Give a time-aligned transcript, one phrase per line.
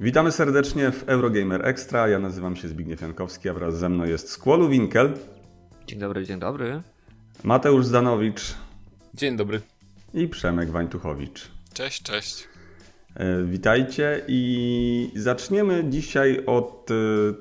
[0.00, 2.08] Witamy serdecznie w Eurogamer Extra.
[2.08, 5.14] Ja nazywam się Zbigniew Jankowski, a wraz ze mną jest Skłolu Winkel.
[5.86, 6.82] Dzień dobry, dzień dobry.
[7.44, 8.54] Mateusz Zdanowicz.
[9.14, 9.60] Dzień dobry.
[10.14, 11.50] I Przemek Wańtuchowicz.
[11.74, 12.48] Cześć, cześć.
[13.14, 16.94] E, witajcie i zaczniemy dzisiaj od e,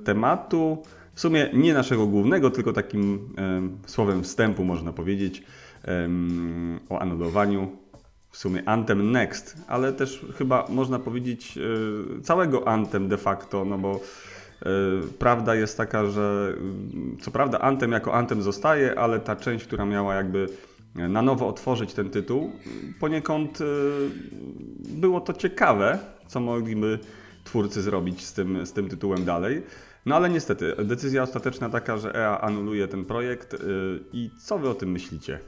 [0.03, 0.83] tematu,
[1.13, 5.43] w sumie nie naszego głównego, tylko takim e, słowem wstępu można powiedzieć
[6.89, 7.77] o anulowaniu
[8.31, 11.59] w sumie Anthem Next, ale też chyba można powiedzieć
[12.23, 13.99] całego Anthem de facto, no bo
[15.19, 16.54] prawda jest taka, że
[17.21, 20.49] co prawda Anthem jako Anthem zostaje, ale ta część, która miała jakby
[20.95, 22.51] na nowo otworzyć ten tytuł.
[22.99, 23.59] Poniekąd
[24.79, 26.99] było to ciekawe, co mogliby
[27.43, 29.63] twórcy zrobić z tym, z tym tytułem dalej.
[30.05, 33.55] No ale niestety, decyzja ostateczna taka, że EA anuluje ten projekt.
[34.13, 35.39] I co wy o tym myślicie?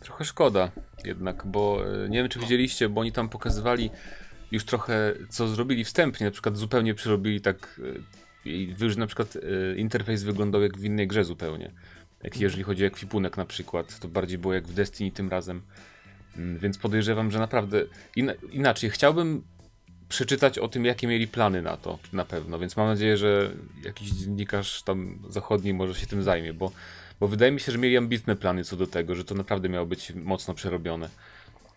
[0.00, 0.70] Trochę szkoda
[1.04, 3.90] jednak, bo y, nie wiem czy widzieliście, bo oni tam pokazywali
[4.52, 7.80] już trochę co zrobili wstępnie, na przykład zupełnie przerobili tak
[8.44, 9.38] i już na przykład
[9.76, 11.70] interfejs wyglądał jak w innej grze zupełnie.
[12.22, 15.62] Jak jeżeli chodzi o ekwipunek na przykład, to bardziej było jak w Destiny tym razem.
[16.36, 17.84] Mm, więc podejrzewam, że naprawdę
[18.16, 18.90] in inaczej.
[18.90, 19.42] Chciałbym
[20.08, 23.50] przeczytać o tym, jakie mieli plany na to, na pewno, więc mam nadzieję, że
[23.84, 26.72] jakiś dziennikarz tam zachodni może się tym zajmie, bo,
[27.22, 29.86] bo wydaje mi się, że mieli ambitne plany co do tego, że to naprawdę miało
[29.86, 31.08] być mocno przerobione.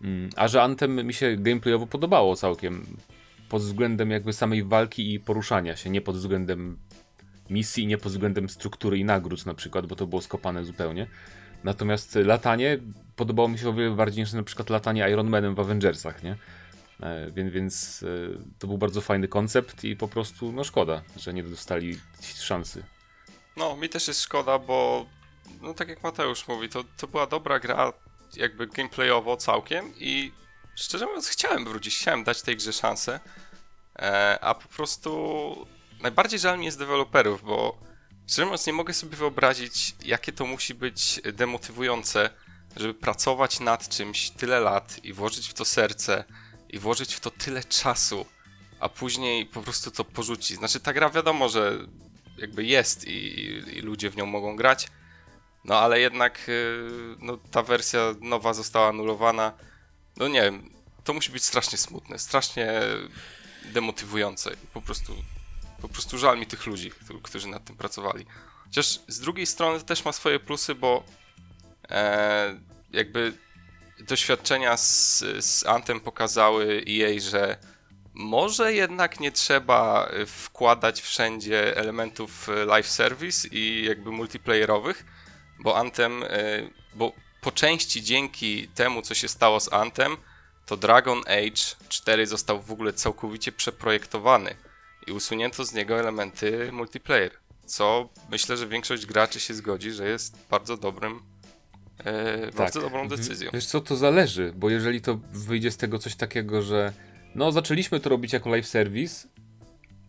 [0.01, 2.85] Mm, a że Anthem mi się gameplayowo podobało całkiem
[3.49, 6.77] pod względem jakby samej walki i poruszania się, nie pod względem
[7.49, 11.07] misji, nie pod względem struktury i nagród na przykład, bo to było skopane zupełnie.
[11.63, 12.77] Natomiast latanie
[13.15, 16.37] podobało mi się o wiele bardziej niż na przykład latanie Iron Manem w Avengersach, nie?
[16.99, 21.33] E, więc, więc e, to był bardzo fajny koncept i po prostu no szkoda, że
[21.33, 22.83] nie dostali szansy.
[23.57, 25.05] No, mi też jest szkoda, bo
[25.61, 27.93] no tak jak Mateusz mówi, to, to była dobra gra
[28.35, 30.31] jakby gameplayowo całkiem i
[30.75, 33.19] szczerze mówiąc chciałem wrócić, chciałem dać tej grze szansę,
[33.99, 35.67] e, a po prostu
[36.01, 37.77] najbardziej żal mi jest deweloperów, bo
[38.27, 42.29] szczerze mówiąc nie mogę sobie wyobrazić, jakie to musi być demotywujące,
[42.75, 46.23] żeby pracować nad czymś tyle lat i włożyć w to serce
[46.69, 48.25] i włożyć w to tyle czasu,
[48.79, 50.57] a później po prostu to porzucić.
[50.57, 51.77] Znaczy ta gra wiadomo, że
[52.37, 53.39] jakby jest i,
[53.77, 54.87] i ludzie w nią mogą grać,
[55.65, 56.89] no ale jednak y,
[57.19, 59.53] no, ta wersja nowa została anulowana.
[60.17, 60.69] No nie wiem,
[61.03, 62.81] to musi być strasznie smutne, strasznie
[63.73, 64.51] demotywujące.
[64.73, 65.13] Po prostu
[65.81, 66.91] po prostu żal mi tych ludzi,
[67.23, 68.25] którzy nad tym pracowali.
[68.65, 71.03] Chociaż z drugiej strony też ma swoje plusy, bo
[71.89, 72.59] e,
[72.91, 73.33] jakby
[73.99, 77.57] doświadczenia z, z Antem pokazały jej, że
[78.13, 85.05] może jednak nie trzeba wkładać wszędzie elementów live service i jakby multiplayerowych,
[85.59, 86.27] bo Anthem, e,
[86.93, 87.11] bo
[87.41, 90.17] po części dzięki temu, co się stało z Anthem,
[90.65, 94.55] to Dragon Age 4 został w ogóle całkowicie przeprojektowany
[95.07, 97.31] i usunięto z niego elementy multiplayer.
[97.65, 101.21] Co myślę, że większość graczy się zgodzi, że jest bardzo dobrym
[101.97, 102.55] tak.
[102.55, 103.51] bardzo dobrą decyzją.
[103.53, 106.93] Wiesz co, to zależy, bo jeżeli to wyjdzie z tego coś takiego, że
[107.35, 109.27] no zaczęliśmy to robić jako live service,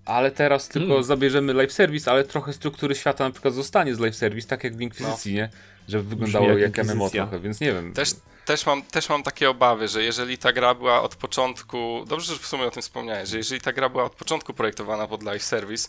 [0.06, 1.04] ale teraz tylko hmm.
[1.04, 4.76] zabierzemy live service, ale trochę struktury świata na przykład zostanie z live service, tak jak
[4.76, 5.40] w Inkwizycji, no.
[5.40, 5.48] nie?
[5.88, 7.92] Żeby wyglądało jak, jak MMO trochę, więc nie wiem.
[7.92, 8.10] Też,
[8.44, 12.38] też, mam, też mam takie obawy, że jeżeli ta gra była od początku, dobrze, że
[12.38, 15.42] w sumie o tym wspomniałeś, że jeżeli ta gra była od początku projektowana pod live
[15.42, 15.88] service,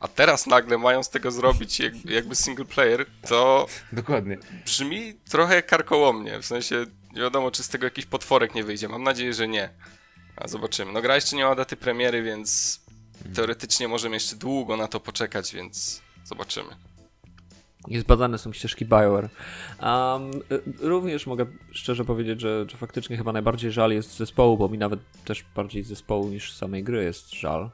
[0.00, 4.38] a teraz nagle mają z tego zrobić jak, jakby single player, to Dokładnie.
[4.64, 9.02] brzmi trochę karkołomnie, w sensie nie wiadomo, czy z tego jakiś potworek nie wyjdzie, mam
[9.02, 9.70] nadzieję, że nie.
[10.36, 10.92] A zobaczymy.
[10.92, 12.80] No gra jeszcze nie ma daty premiery, więc
[13.34, 16.70] teoretycznie możemy jeszcze długo na to poczekać, więc zobaczymy.
[17.88, 19.28] Niezbadane są ścieżki Bioware.
[19.82, 20.30] Um,
[20.80, 25.00] również mogę szczerze powiedzieć, że, że faktycznie chyba najbardziej żal jest zespołu, bo mi nawet
[25.24, 27.70] też bardziej zespołu niż samej gry jest żal.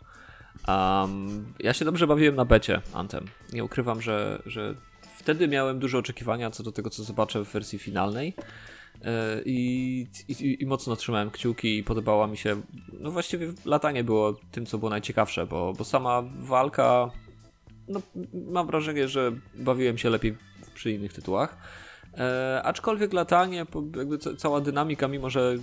[0.69, 3.27] Um, ja się dobrze bawiłem na becie Anthem.
[3.53, 4.75] Nie ukrywam, że, że
[5.19, 8.35] wtedy miałem duże oczekiwania co do tego, co zobaczę w wersji finalnej.
[9.03, 12.63] E, I, i, I, mocno trzymałem kciuki i podobała mi się.
[13.01, 17.11] No właściwie latanie było tym, co było najciekawsze, bo, bo sama walka
[17.89, 18.01] no,
[18.33, 20.37] mam wrażenie, że bawiłem się lepiej
[20.75, 21.57] przy innych tytułach.
[22.19, 23.67] E, aczkolwiek latanie,
[23.97, 25.57] jakby cała dynamika, mimo że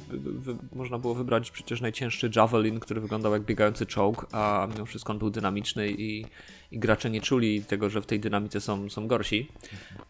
[0.76, 5.20] można było wybrać przecież najcięższy javelin, który wyglądał jak biegający czołg, a mimo wszystko on
[5.20, 6.26] był dynamiczny i,
[6.72, 9.52] i gracze nie czuli tego, że w tej dynamice są, są gorsi.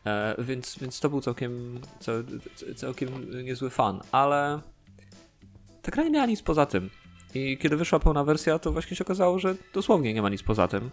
[0.06, 1.80] E, więc, więc to był całkiem,
[2.76, 3.10] całkiem
[3.44, 4.60] niezły fan, ale
[5.82, 6.90] ta gra nie miała nic poza tym.
[7.36, 10.68] I kiedy wyszła pełna wersja, to właśnie się okazało, że dosłownie nie ma nic poza
[10.68, 10.90] tym,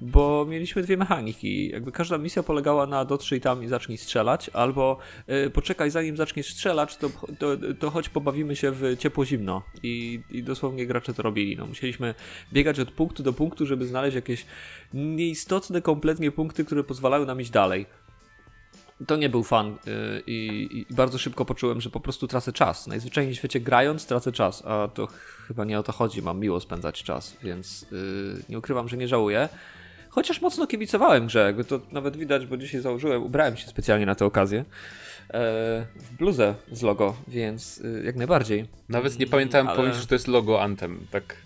[0.00, 1.68] bo mieliśmy dwie mechaniki.
[1.70, 4.98] Jakby każda misja polegała na dotrzyj tam i zacznij strzelać, albo
[5.46, 7.48] y, poczekaj zanim zaczniesz strzelać, to, to,
[7.78, 9.62] to choć pobawimy się w ciepło-zimno.
[9.82, 11.56] I, I dosłownie gracze to robili.
[11.56, 12.14] No, musieliśmy
[12.52, 14.46] biegać od punktu do punktu, żeby znaleźć jakieś
[14.94, 17.86] nieistotne kompletnie punkty, które pozwalały nam iść dalej
[19.06, 22.86] to nie był fan y, i, i, bardzo szybko poczułem, że po prostu tracę czas.
[22.86, 25.08] Najzwyczajniej w świecie grając tracę czas, a to
[25.48, 26.22] chyba nie o to chodzi.
[26.22, 29.48] Mam miło spędzać czas, więc yy, nie ukrywam, że nie żałuję.
[30.14, 34.14] Chociaż mocno kibicowałem grze, jakby to nawet widać, bo dzisiaj założyłem, ubrałem się specjalnie na
[34.14, 34.64] tę okazję e,
[35.96, 38.66] w bluzę z logo, więc y, jak najbardziej.
[38.88, 39.76] Nawet nie pamiętałem Ale...
[39.76, 41.36] powiedzieć, że to jest logo Anthem, tak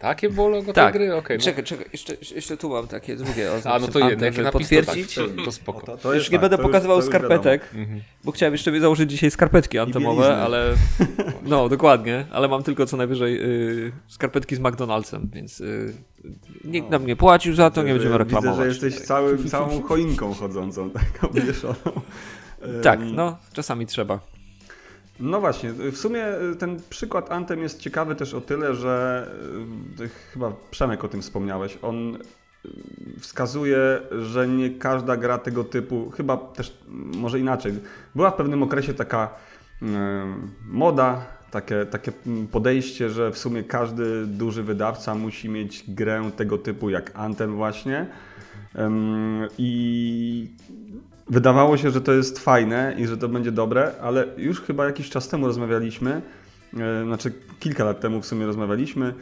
[0.00, 0.92] takie było logo tak.
[0.92, 1.14] tej gry?
[1.14, 1.44] Okay, no.
[1.44, 3.76] Czekaj, czekaj, jeszcze, jeszcze tu mam takie drugie oznaki.
[3.76, 5.14] A, no to jedno, żeby potwierdzić.
[5.14, 5.86] To, to, to spoko.
[5.86, 8.00] To, to już nie tak, będę pokazywał już, skarpetek, mhm.
[8.24, 10.74] bo chciałem jeszcze założyć dzisiaj skarpetki antemowe, ale...
[11.42, 15.94] No, dokładnie, ale mam tylko co najwyżej y, skarpetki z McDonald'sem, więc y,
[16.64, 16.98] nikt no.
[16.98, 18.68] nam nie płacił za to, widzę, nie będziemy reklamować.
[18.68, 21.74] Widzę, że jesteś całym, całą choinką chodzącą, taką wieszoną.
[22.82, 24.20] Tak, no, czasami trzeba.
[25.20, 29.26] No właśnie, w sumie y, ten przykład Anthem jest ciekawy też o tyle, że
[30.00, 31.78] y, chyba Przemek o tym wspomniałeś.
[31.82, 32.18] On y,
[33.20, 33.78] wskazuje,
[34.22, 37.72] że nie każda gra tego typu, chyba też może inaczej.
[38.14, 39.34] Była w pewnym okresie taka
[40.68, 42.12] moda, takie, takie
[42.52, 48.06] podejście, że w sumie każdy duży wydawca musi mieć grę tego typu jak Anthem właśnie.
[49.58, 50.48] I
[51.30, 55.10] wydawało się, że to jest fajne i że to będzie dobre, ale już chyba jakiś
[55.10, 56.22] czas temu rozmawialiśmy,
[56.78, 59.14] e, znaczy kilka lat temu w sumie rozmawialiśmy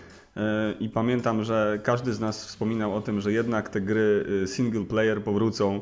[0.81, 4.85] i pamiętam, że każdy z nas wspominał o tym, że jednak te gry e, single
[4.85, 5.81] player powrócą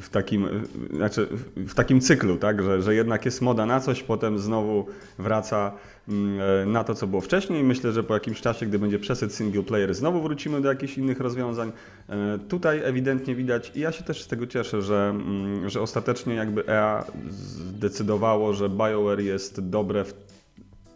[0.00, 0.48] w takim,
[0.92, 2.62] znaczy w takim cyklu, tak?
[2.62, 4.86] że, że jednak jest moda na coś, potem znowu
[5.18, 5.72] wraca
[6.10, 7.64] Mm, e, na to, co było wcześniej.
[7.64, 11.20] Myślę, że po jakimś czasie, gdy będzie przesyt single player, znowu wrócimy do jakichś innych
[11.20, 11.72] rozwiązań.
[12.08, 16.34] E, tutaj ewidentnie widać i ja się też z tego cieszę, że, mm, że ostatecznie
[16.34, 20.14] jakby EA zdecydowało, że BioWare jest dobre w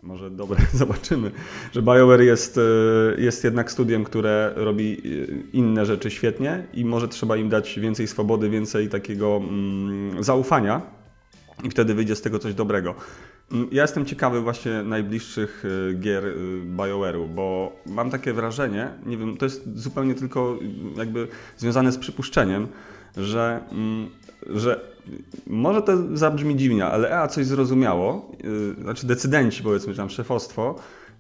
[0.05, 1.31] może dobre, zobaczymy,
[1.73, 2.61] że BioWare jest, e,
[3.21, 5.03] jest jednak studiem, które robi
[5.53, 10.83] inne rzeczy świetnie i może trzeba im dać więcej swobody, więcej takiego mm, zaufania
[11.65, 12.95] i wtedy wyjdzie z tego coś dobrego.
[13.53, 16.25] Mm, ja jestem ciekawy właśnie najbliższych y, gier
[16.77, 20.59] BioWare'u, bo mam takie wrażenie, nie wiem, to jest zupełnie tylko
[20.97, 22.69] jakby związane z przypuszczeniem,
[23.17, 24.11] że, mm,
[24.47, 24.81] że
[25.47, 28.33] może to zabrzmi dziwnie, ale EA coś zrozumiało,
[28.83, 30.75] znaczy decydenci powiedzmy, tam szefostwo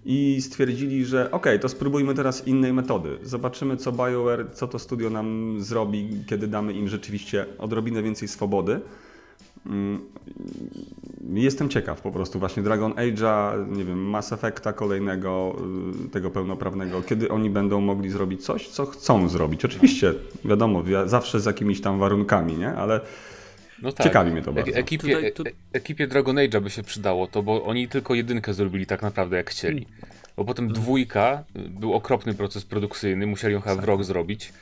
[0.04, 3.18] i stwierdzili, że ok, to spróbujmy teraz innej metody.
[3.22, 8.80] Zobaczymy, co BioWare, co to studio nam zrobi, kiedy damy im rzeczywiście odrobinę więcej swobody.
[9.66, 10.00] Mm,
[11.34, 15.56] jestem ciekaw po prostu właśnie Dragon Age'a, nie wiem, Mass Effecta kolejnego,
[16.06, 19.64] y, tego pełnoprawnego, kiedy oni będą mogli zrobić coś, co chcą zrobić.
[19.64, 20.14] Oczywiście,
[20.44, 22.68] wiadomo, zawsze z jakimiś tam warunkami, nie?
[22.68, 23.00] Ale
[23.82, 24.06] no tak.
[24.06, 24.72] ciekawi mnie to bardzo.
[24.72, 25.42] Ekipie, Tutaj, tu...
[25.42, 29.36] E, ekipie Dragon Age'a by się przydało to, bo oni tylko jedynkę zrobili tak naprawdę
[29.36, 29.86] jak chcieli.
[30.36, 34.52] Bo potem dwójka, y, był okropny proces produkcyjny, musieli ją chyba w rok zrobić.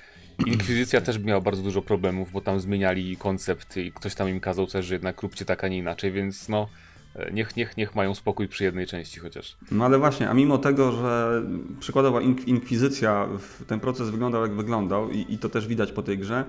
[0.46, 4.66] Inkwizycja też miała bardzo dużo problemów, bo tam zmieniali koncept i ktoś tam im kazał
[4.66, 6.68] też, że jednak róbcie tak, a nie inaczej, więc no
[7.16, 9.56] e, niech, niech, niech mają spokój przy jednej części chociaż.
[9.70, 11.42] No ale właśnie, a mimo tego, że
[11.80, 13.28] przykładowa inkwizycja,
[13.66, 16.44] ten proces wyglądał jak wyglądał i, i to też widać po tej grze,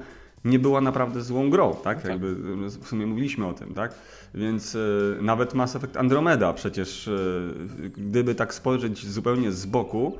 [0.45, 2.01] nie była naprawdę złą grą, tak?
[2.01, 2.11] tak.
[2.11, 2.35] Jakby
[2.69, 3.93] w sumie mówiliśmy o tym, tak?
[4.35, 10.17] Więc y, nawet Mass Effect Andromeda przecież, y, gdyby tak spojrzeć zupełnie z boku,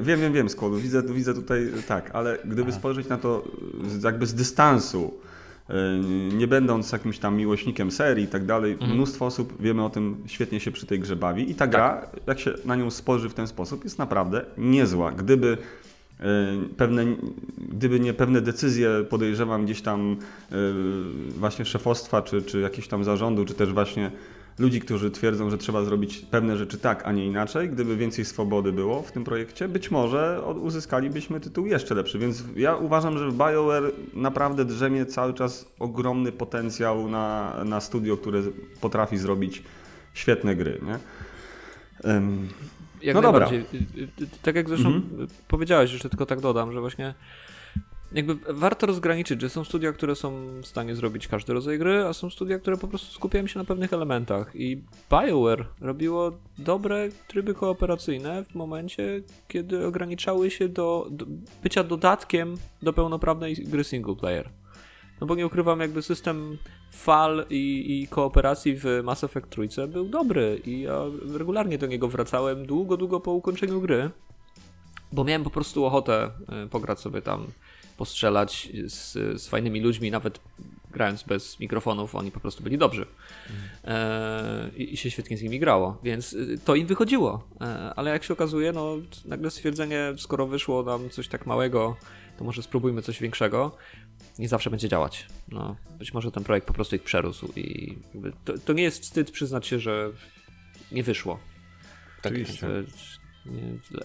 [0.00, 3.44] wiem, wiem, wiem, Składu, widzę, widzę tutaj, tak, ale gdyby spojrzeć na to
[4.04, 5.14] jakby z dystansu,
[5.70, 5.74] e,
[6.32, 8.92] nie będąc jakimś tam miłośnikiem serii i tak dalej, mhm.
[8.92, 12.20] mnóstwo osób, wiemy o tym, świetnie się przy tej grze bawi i ta gra, tak.
[12.26, 15.12] jak się na nią spojrzy w ten sposób, jest naprawdę niezła.
[15.12, 15.58] Gdyby
[16.20, 16.24] e,
[16.76, 17.04] pewne,
[17.58, 20.16] gdyby nie pewne decyzje, podejrzewam gdzieś tam
[21.38, 24.10] właśnie szefostwa, czy, czy jakiegoś tam zarządu, czy też właśnie
[24.58, 27.68] ludzi, którzy twierdzą, że trzeba zrobić pewne rzeczy tak, a nie inaczej.
[27.68, 32.18] Gdyby więcej swobody było w tym projekcie, być może uzyskalibyśmy tytuł jeszcze lepszy.
[32.18, 38.16] Więc ja uważam, że w BioWare naprawdę drzemie cały czas ogromny potencjał na, na studio,
[38.16, 38.42] które
[38.80, 39.62] potrafi zrobić
[40.14, 40.80] świetne gry.
[40.82, 40.98] Nie?
[42.10, 42.48] Um,
[43.02, 43.50] jak no dobra.
[44.42, 45.28] Tak jak zresztą mhm.
[45.48, 47.14] powiedziałeś, jeszcze tylko tak dodam, że właśnie
[48.12, 52.12] jakby warto rozgraniczyć, że są studia, które są w stanie zrobić każdy rodzaj gry, a
[52.12, 54.56] są studia, które po prostu skupiają się na pewnych elementach.
[54.56, 61.26] I BioWare robiło dobre tryby kooperacyjne w momencie, kiedy ograniczały się do, do
[61.62, 64.50] bycia dodatkiem do pełnoprawnej gry single player.
[65.20, 66.58] No bo nie ukrywam, jakby system
[66.92, 71.04] fal i, i kooperacji w Mass Effect trójce był dobry i ja
[71.38, 74.10] regularnie do niego wracałem długo, długo po ukończeniu gry,
[75.12, 76.30] bo miałem po prostu ochotę
[76.64, 77.46] y, pograć sobie tam,
[77.96, 79.12] postrzelać z,
[79.42, 80.40] z fajnymi ludźmi, nawet
[80.90, 83.06] grając bez mikrofonów, oni po prostu byli dobrzy
[83.84, 87.64] e, i, się świetnie z nimi grało, więc y, to im wychodziło, e,
[87.96, 91.96] ale jak się okazuje, no nagle stwierdzenie, skoro wyszło nam coś tak małego,
[92.38, 93.76] to może spróbujmy coś większego,
[94.38, 95.26] nie zawsze będzie działać.
[95.48, 97.98] No, być może ten projekt po prostu ich przerósł i
[98.44, 100.10] to, to, nie jest wstyd przyznać się, że
[100.92, 101.38] nie wyszło.
[102.22, 102.66] Tak, Oczywiście.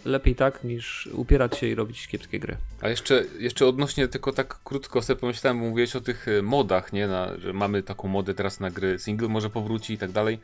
[0.05, 2.57] Lepiej tak, niż upierać się i robić kiepskie gry.
[2.81, 6.93] A jeszcze, jeszcze odnośnie, tylko tak krótko sobie pomyślałem, bo mówiłeś o tych y, modach,
[6.93, 7.07] nie?
[7.07, 10.39] Na, że mamy taką modę teraz na gry single, może powróci i tak dalej.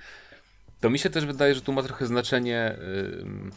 [0.81, 3.51] To mi się też wydaje, że tu ma trochę znaczenie yy,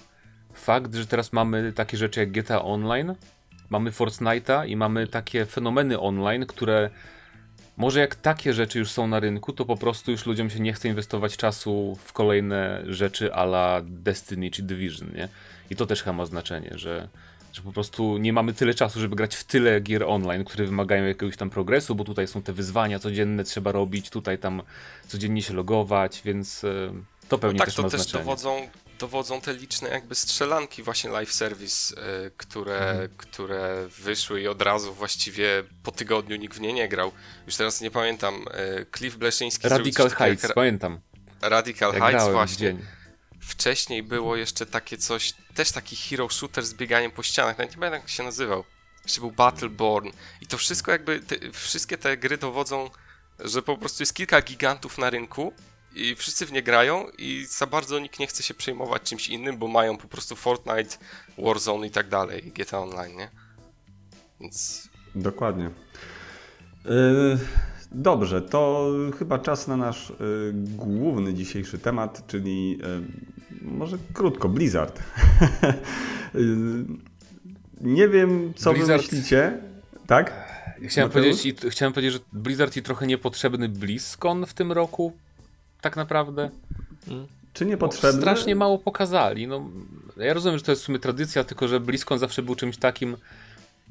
[0.55, 3.15] fakt, że teraz mamy takie rzeczy jak GTA Online,
[3.71, 6.91] mamy Fortnite'a i mamy takie fenomeny online, które
[7.77, 10.73] może jak takie rzeczy już są na rynku, to po prostu już ludziom się nie
[10.73, 15.29] chce inwestować czasu w kolejne rzeczy ala Destiny czy Division, nie?
[15.71, 17.09] I to też chyba ma znaczenie, że,
[17.53, 21.05] że po prostu nie mamy tyle czasu, żeby grać w tyle gier online, które wymagają
[21.05, 24.63] jakiegoś tam progresu, bo tutaj są te wyzwania codzienne, trzeba robić, tutaj tam
[25.07, 26.93] codziennie się logować, więc e,
[27.29, 28.25] to pewnie no tak, też to ma też znaczenie.
[28.25, 28.69] dowodzą
[29.01, 31.95] dowodzą te liczne jakby strzelanki właśnie live service,
[32.27, 33.09] y, które, mhm.
[33.17, 37.13] które wyszły i od razu właściwie po tygodniu nikt w nie nie grał.
[37.47, 38.45] Już teraz nie pamiętam,
[38.81, 40.55] y, Cliff Bleszyński Radical Heights, jak...
[40.55, 41.01] pamiętam.
[41.41, 42.77] Radical Heights właśnie.
[43.41, 47.79] Wcześniej było jeszcze takie coś, też taki hero shooter z bieganiem po ścianach, nawet nie
[47.79, 48.65] pamiętam jak się nazywał.
[49.05, 52.91] Jeszcze był Battleborn i to wszystko jakby, te, wszystkie te gry dowodzą,
[53.39, 55.53] że po prostu jest kilka gigantów na rynku
[55.95, 59.59] i wszyscy w nie grają i za bardzo nikt nie chce się przejmować czymś innym,
[59.59, 60.97] bo mają po prostu Fortnite,
[61.39, 63.29] Warzone i tak dalej, GTA Online, nie?
[64.41, 64.89] Więc...
[65.15, 65.71] Dokładnie.
[66.85, 67.39] Yy,
[67.93, 73.03] dobrze, to chyba czas na nasz yy, główny dzisiejszy temat, czyli yy,
[73.63, 75.03] może krótko, Blizzard.
[77.81, 79.03] nie wiem, co Blizzard...
[79.03, 79.59] wy myślicie.
[80.07, 80.51] Tak?
[80.89, 85.13] Chciałem powiedzieć, chciałem powiedzieć, że Blizzard i trochę niepotrzebny BlizzCon w tym roku
[85.81, 86.51] tak naprawdę.
[87.07, 87.27] Hmm.
[87.53, 88.21] Czy niepotrzebne?
[88.21, 89.47] strasznie mało pokazali.
[89.47, 89.71] No,
[90.17, 93.17] ja rozumiem, że to jest w sumie tradycja, tylko że BlizzCon zawsze był czymś takim,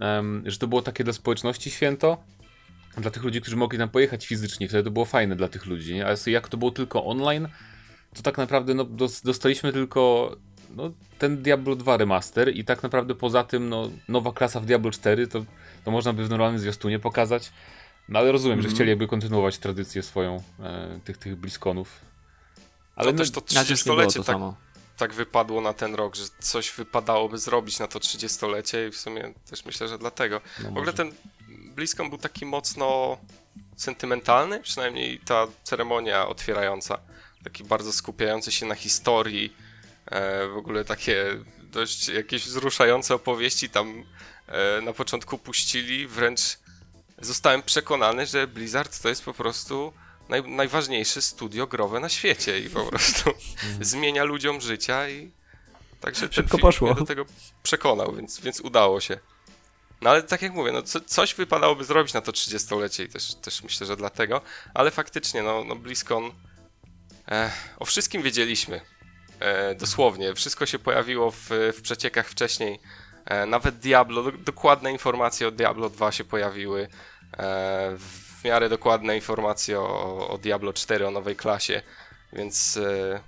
[0.01, 2.17] um, że to było takie dla społeczności święto,
[2.97, 5.93] dla tych ludzi, którzy mogli tam pojechać fizycznie, wtedy to było fajne dla tych ludzi,
[5.93, 6.05] nie?
[6.05, 7.47] ale jak to było tylko online,
[8.13, 8.85] to tak naprawdę no,
[9.23, 10.35] dostaliśmy tylko
[10.75, 14.91] no, ten Diablo 2 remaster i tak naprawdę poza tym no, nowa klasa w Diablo
[14.91, 15.45] 4 to,
[15.85, 17.51] to można by w normalnym zwiastunie pokazać.
[18.09, 18.61] No ale rozumiem, mm.
[18.61, 18.75] że mhm.
[18.75, 22.01] chcieli jakby kontynuować tradycję swoją e, tych, tych bliskonów.
[22.95, 24.37] Ale to no, też to 30-lecie tak,
[24.97, 29.33] tak wypadło na ten rok, że coś wypadałoby zrobić na to 30-lecie i w sumie
[29.49, 30.41] też myślę, że dlatego.
[30.63, 31.11] No w ogóle ten
[31.75, 33.17] bliskon był taki mocno
[33.75, 36.99] sentymentalny, przynajmniej ta ceremonia otwierająca.
[37.43, 39.55] Taki bardzo skupiający się na historii,
[40.05, 41.25] e, w ogóle takie
[41.63, 44.03] dość jakieś wzruszające opowieści tam
[44.47, 46.57] e, na początku puścili, wręcz
[47.21, 49.93] zostałem przekonany, że Blizzard to jest po prostu
[50.29, 53.31] naj, najważniejsze studio growe na świecie i po prostu
[53.81, 55.31] zmienia ludziom życia i
[56.01, 56.87] także ten Szybko poszło.
[56.87, 57.25] mnie do tego
[57.63, 59.19] przekonał, więc, więc udało się.
[60.01, 63.35] No ale tak jak mówię, no co, coś wypadałoby zrobić na to 30-lecie i też,
[63.35, 64.41] też myślę, że dlatego,
[64.73, 66.31] ale faktycznie, no, no BlizzCon
[67.27, 68.81] e, o wszystkim wiedzieliśmy.
[69.39, 72.79] E, dosłownie, wszystko się pojawiło w, w przeciekach wcześniej
[73.47, 76.87] nawet Diablo, dokładne informacje o Diablo 2 się pojawiły.
[77.37, 81.81] E, w miarę dokładne informacje o, o Diablo 4, o nowej klasie,
[82.33, 83.19] więc e,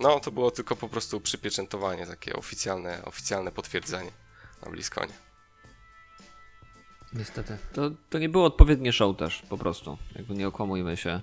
[0.00, 4.10] no to było tylko po prostu przypieczętowanie, takie oficjalne, oficjalne potwierdzenie
[4.64, 5.12] na Bliskonie.
[7.12, 7.58] Niestety.
[7.72, 9.98] To, to nie było odpowiednie show też, po prostu.
[10.16, 11.20] Jakby nie okłamujmy się.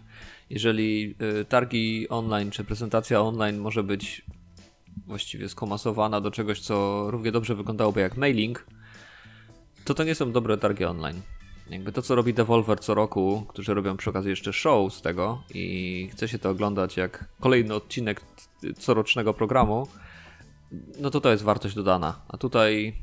[0.49, 4.25] Jeżeli y, targi online czy prezentacja online może być
[5.07, 8.65] właściwie skomasowana do czegoś, co równie dobrze wyglądałoby jak mailing,
[9.85, 11.21] to to nie są dobre targi online.
[11.69, 15.43] Jakby to, co robi Devolver co roku, którzy robią przy okazji jeszcze show z tego
[15.53, 18.21] i chce się to oglądać jak kolejny odcinek
[18.79, 19.87] corocznego programu,
[20.99, 22.21] no to to jest wartość dodana.
[22.27, 22.93] A tutaj,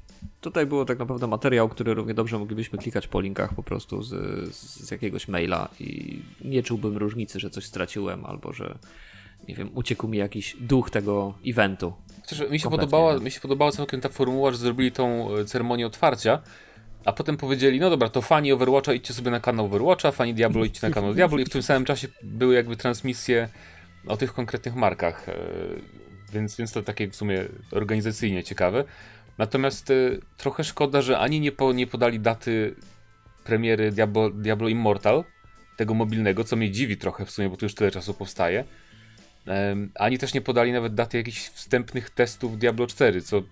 [0.40, 4.14] tutaj było tak naprawdę materiał, który równie dobrze moglibyśmy klikać po linkach po prostu z,
[4.54, 8.78] z jakiegoś maila i nie czułbym różnicy, że coś straciłem albo że
[9.48, 11.92] nie wiem, uciekł mi jakiś duch tego eventu.
[12.20, 15.86] Chociaż mi się, podobała, mi się podobała całkiem ta formuła, że zrobili tą e, ceremonię
[15.86, 16.42] otwarcia,
[17.04, 20.64] a potem powiedzieli, no dobra, to fani Overwatcha idźcie sobie na kanał Overwatcha, fani Diablo
[20.64, 23.48] idźcie na kanał Diablo i w tym samym czasie były jakby transmisje
[24.06, 25.34] o tych konkretnych markach, e,
[26.32, 28.84] więc, więc to takie w sumie organizacyjnie ciekawe.
[29.38, 29.94] Natomiast e,
[30.36, 32.74] trochę szkoda, że ani nie, po, nie podali daty
[33.44, 35.24] premiery Diablo, Diablo Immortal,
[35.76, 38.64] tego mobilnego, co mnie dziwi trochę w sumie, bo to już tyle czasu powstaje.
[39.94, 43.42] Ani też nie podali nawet daty jakichś wstępnych testów Diablo 4, co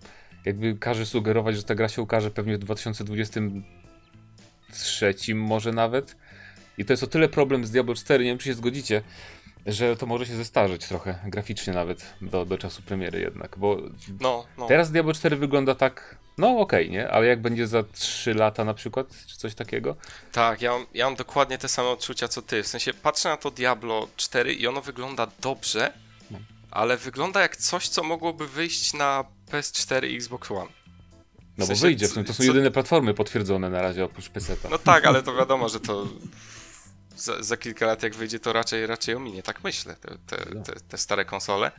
[0.44, 6.16] jakby każe sugerować, że ta gra się ukaże pewnie w 2023 może nawet.
[6.78, 9.02] I to jest o tyle problem z Diablo 4, nie wiem czy się zgodzicie,
[9.68, 13.76] że to może się zestarzeć trochę, graficznie nawet, do, do czasu premiery jednak, bo
[14.20, 14.66] No, no.
[14.66, 17.08] teraz Diablo 4 wygląda tak, no okej, okay, nie?
[17.10, 19.96] Ale jak będzie za 3 lata na przykład, czy coś takiego?
[20.32, 22.62] Tak, ja mam, ja mam dokładnie te same odczucia co ty.
[22.62, 25.92] W sensie patrzę na to Diablo 4 i ono wygląda dobrze,
[26.30, 26.38] No.
[26.70, 30.70] ale wygląda jak coś, co mogłoby wyjść na PS4 i Xbox One.
[31.58, 34.28] No bo sensie, wyjdzie, w sumie to są co- jedyne platformy potwierdzone na razie oprócz
[34.28, 34.56] PC.
[34.70, 36.06] No tak, ale to wiadomo, że to
[37.20, 40.80] za, za kilka lat jak wyjdzie, to raczej raczej ominie, tak myślę, te, te, te,
[40.80, 41.72] te stare konsole.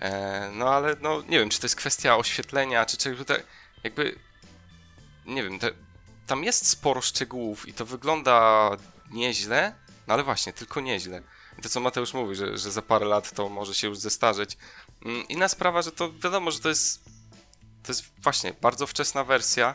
[0.00, 3.42] E, no ale no nie wiem, czy to jest kwestia oświetlenia, czy czegoś tutaj,
[3.84, 4.18] jakby
[5.26, 5.70] nie wiem, te,
[6.26, 8.70] tam jest sporo szczegółów i to wygląda
[9.10, 9.74] nieźle,
[10.06, 11.22] no ale właśnie, tylko nieźle.
[11.58, 14.56] I to co Mateusz mówi, że, że za parę lat to może się już zestarzeć.
[15.04, 17.04] Mm, Inna sprawa, że to wiadomo, że to jest
[17.82, 19.74] to jest właśnie bardzo wczesna wersja,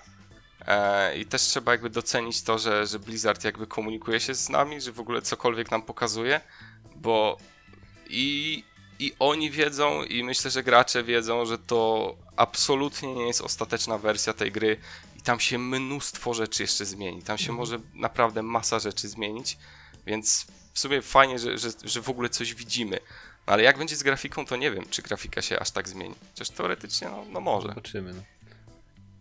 [1.18, 4.92] I też trzeba jakby docenić to, że, że Blizzard jakby komunikuje się z nami, że
[4.92, 6.42] w ogóle cokolwiek nam pokazuje,
[6.96, 7.38] bo
[8.10, 8.64] i,
[9.00, 14.34] i oni wiedzą, i myślę, że gracze wiedzą, że to absolutnie nie jest ostateczna wersja
[14.34, 14.78] tej gry
[15.18, 17.22] i tam się mnóstwo rzeczy jeszcze zmieni.
[17.22, 19.58] Tam się może naprawdę masa rzeczy zmienić,
[20.06, 23.00] więc w sumie fajnie, że, że, że w ogóle coś widzimy.
[23.48, 26.16] No, ale jak będzie z grafiką, to nie wiem, czy grafika się aż tak zmieni.
[26.32, 27.68] Chociaż teoretycznie, no, no może.
[27.68, 28.14] Zobaczymy.
[28.14, 28.22] No.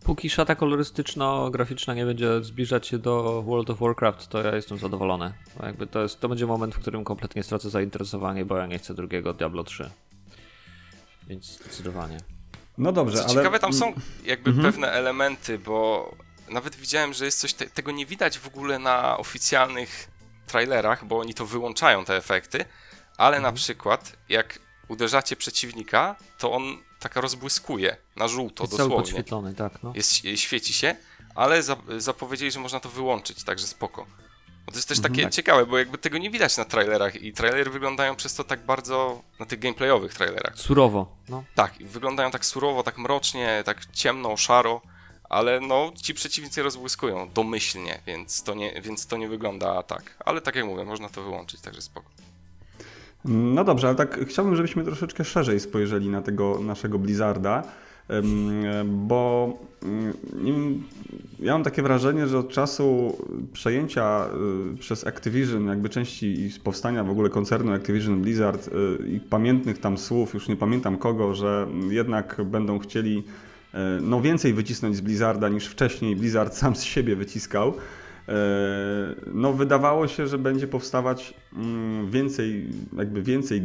[0.03, 5.33] Póki szata kolorystyczno-graficzna nie będzie zbliżać się do World of Warcraft, to ja jestem zadowolony.
[5.63, 8.93] Jakby to, jest, to będzie moment, w którym kompletnie stracę zainteresowanie, bo ja nie chcę
[8.93, 9.89] drugiego Diablo 3.
[11.27, 12.17] Więc zdecydowanie.
[12.77, 13.33] No dobrze, Co ale...
[13.33, 13.93] ciekawe, tam są
[14.25, 14.71] jakby Mhm.
[14.71, 16.11] pewne elementy, bo
[16.49, 20.07] nawet widziałem, że jest coś, te, tego nie widać w ogóle na oficjalnych
[20.47, 22.65] trailerach, bo oni to wyłączają te efekty,
[23.17, 23.53] ale Mhm.
[23.53, 26.63] na przykład jak uderzacie przeciwnika, to on
[27.03, 29.11] tak rozbłyskuje na żółto jest cały dosłownie.
[29.11, 29.93] podświetlony, tak, no.
[29.95, 30.95] Jest, świeci się,
[31.35, 34.05] ale za, zapowiedzieli, że można to wyłączyć, także spoko.
[34.65, 35.33] Bo to jest też takie tak.
[35.33, 39.21] ciekawe, bo jakby tego nie widać na trailerach i trailery wyglądają przez to tak bardzo
[39.39, 40.57] na tych gameplayowych trailerach.
[40.57, 41.43] Surowo, no.
[41.55, 44.81] Tak, wyglądają tak surowo, tak mrocznie, tak ciemno, szaro,
[45.29, 50.15] ale no ci przeciwnicy rozbłyskują domyślnie, więc to nie, więc to nie wygląda tak.
[50.25, 52.09] Ale tak jak mówię, można to wyłączyć, także spoko.
[53.25, 57.63] No dobrze, ale tak chciałbym, żebyśmy troszeczkę szerzej spojrzeli na tego naszego Blizzarda,
[58.85, 60.83] bo mm,
[61.39, 63.17] ja mam takie wrażenie, że od czasu
[63.53, 64.27] przejęcia
[64.73, 69.77] y, przez Activision jakby części i powstania w ogóle koncernu Activision Blizzard y, i pamiętnych
[69.77, 73.17] tam słów, już nie pamiętam kogo, że jednak będą chcieli
[73.73, 77.73] y, no więcej wycisnąć z Blizzarda niż wcześniej Blizzard sam z siebie wyciskał.
[78.27, 78.33] E,
[79.33, 83.61] No, wydawało się, że będzie powstawać mm, więcej, jakby więcej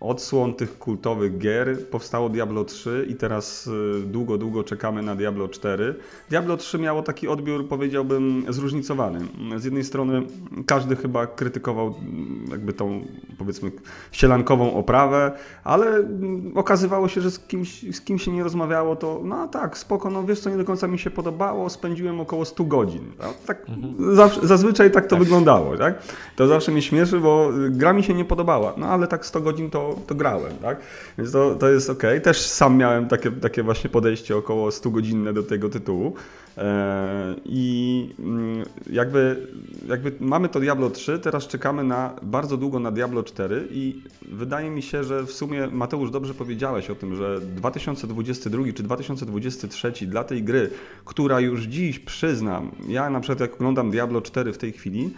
[0.00, 1.88] odsłon tych kultowych gier.
[1.88, 5.94] Powstało Diablo 3 i teraz y, długo, długo czekamy na Diablo 4.
[6.30, 9.18] Diablo 3 miało taki odbiór, powiedziałbym, zróżnicowany.
[9.56, 10.22] Z jednej strony
[10.66, 13.04] każdy chyba krytykował mm, jakby tą,
[13.38, 13.72] powiedzmy,
[14.12, 15.32] sielankową oprawę,
[15.64, 19.78] ale mm, okazywało się, że z kimś, z kim się nie rozmawiało, to no tak,
[19.78, 23.12] spoko, no wiesz co, nie do końca mi się podobało, spędziłem około 100 godzin.
[23.18, 23.66] No, tak,
[24.12, 26.02] zawsze, zazwyczaj tak to wyglądało, tak?
[26.36, 29.40] To zawsze mnie śmieszy, bo y, gra mi się nie podobała, no ale tak 100
[29.40, 30.80] godzin to, to grałem, tak?
[31.18, 32.02] Więc to, to jest ok.
[32.22, 36.14] Też sam miałem takie, takie właśnie podejście około 100 godzinne do tego tytułu.
[36.58, 39.46] E, I mm, jakby,
[39.88, 44.70] jakby mamy to Diablo 3, teraz czekamy na bardzo długo na Diablo 4 i wydaje
[44.70, 50.24] mi się, że w sumie Mateusz dobrze powiedziałeś o tym, że 2022 czy 2023 dla
[50.24, 50.70] tej gry,
[51.04, 55.10] która już dziś przyznam, ja na przykład jak oglądam Diablo 4 w tej chwili,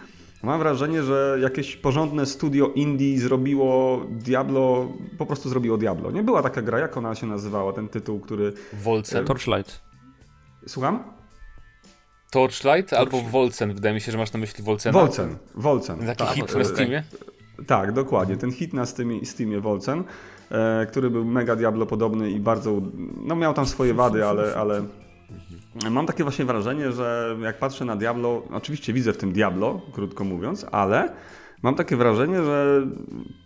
[0.43, 6.11] Mam wrażenie, że jakieś porządne studio indie zrobiło Diablo, po prostu zrobiło Diablo.
[6.11, 8.53] Nie była taka gra, jak ona się nazywała, ten tytuł, który...
[8.73, 9.25] Wolcen.
[9.25, 9.81] Torchlight.
[10.67, 11.03] Słucham?
[12.31, 13.73] Torchlight albo Wolcen.
[13.73, 14.99] Wydaje mi się, że masz na myśli Wolcena.
[14.99, 15.99] Wolcen, Wolcen.
[16.05, 16.33] Taki tak.
[16.33, 17.03] hit E, na Steamie.
[17.67, 18.37] Tak, dokładnie.
[18.37, 20.03] Ten hit na Steamie, Steamie Wolcen,
[20.51, 22.81] e, który był mega Diablo podobny i bardzo,
[23.17, 24.83] no miał tam swoje wady, ale, ale
[25.91, 30.23] mam takie właśnie wrażenie, że jak patrzę na Diablo, oczywiście widzę w tym Diablo, krótko
[30.23, 31.13] mówiąc, ale
[31.63, 32.81] mam takie wrażenie, że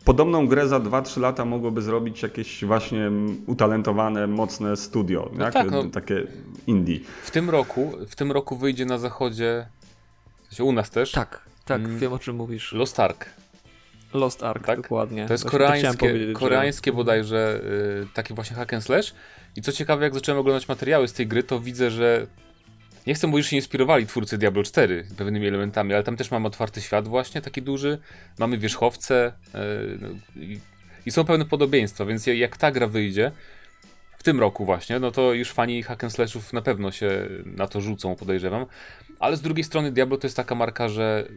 [0.06, 3.12] podobną grę za 2-3 lata mogłoby zrobić jakieś właśnie
[3.48, 5.54] utalentowane, mocne studio, No tak?
[5.54, 5.84] tak, no.
[5.84, 6.28] takie
[6.68, 7.00] indie.
[7.24, 9.68] W tym roku, w tym roku wyjdzie na zachodzie,
[10.60, 12.00] u nas też, Tak, tak, Mm.
[12.00, 12.74] wiem o czym mówisz.
[12.74, 13.26] Lost Ark.
[14.16, 14.82] Lost Ark, Tak?
[14.82, 15.26] dokładnie.
[15.26, 17.62] To jest Właśnie chciałem koreańskie, że- koreańskie bodajże
[18.04, 19.14] y, taki właśnie hack and slash.
[19.56, 22.28] I co ciekawe, jak zacząłem oglądać materiały z tej gry, to widzę, że
[23.08, 26.48] nie chcę mówić, że się inspirowali twórcy Diablo 4 pewnymi elementami, ale tam też mamy
[26.48, 27.98] otwarty świat właśnie, taki duży,
[28.40, 29.34] mamy wierzchowce
[30.36, 30.60] yy, i,
[31.06, 33.32] i, są pewne podobieństwa, więc jak ta gra wyjdzie
[34.18, 37.68] w tym roku właśnie, no to już fani hack and slashów na pewno się na
[37.68, 38.66] to rzucą, podejrzewam,
[39.20, 41.28] ale z drugiej strony Diablo to jest taka marka, że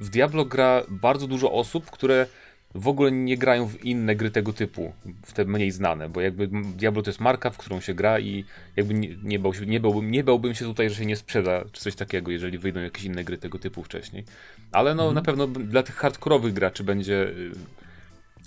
[0.00, 2.26] w Diablo gra bardzo dużo osób, które
[2.74, 4.92] w ogóle nie grają w inne gry tego typu,
[5.26, 8.44] w te mniej znane, bo jakby Diablo to jest marka, w którą się gra i
[8.76, 11.64] jakby nie, nie, bał się, nie, bałbym, nie bałbym się tutaj, że się nie sprzeda
[11.72, 14.24] czy coś takiego, jeżeli wyjdą jakieś inne gry tego typu wcześniej.
[14.72, 15.14] Ale no mhm.
[15.14, 17.50] na pewno dla tych hardkorowych graczy będzie y,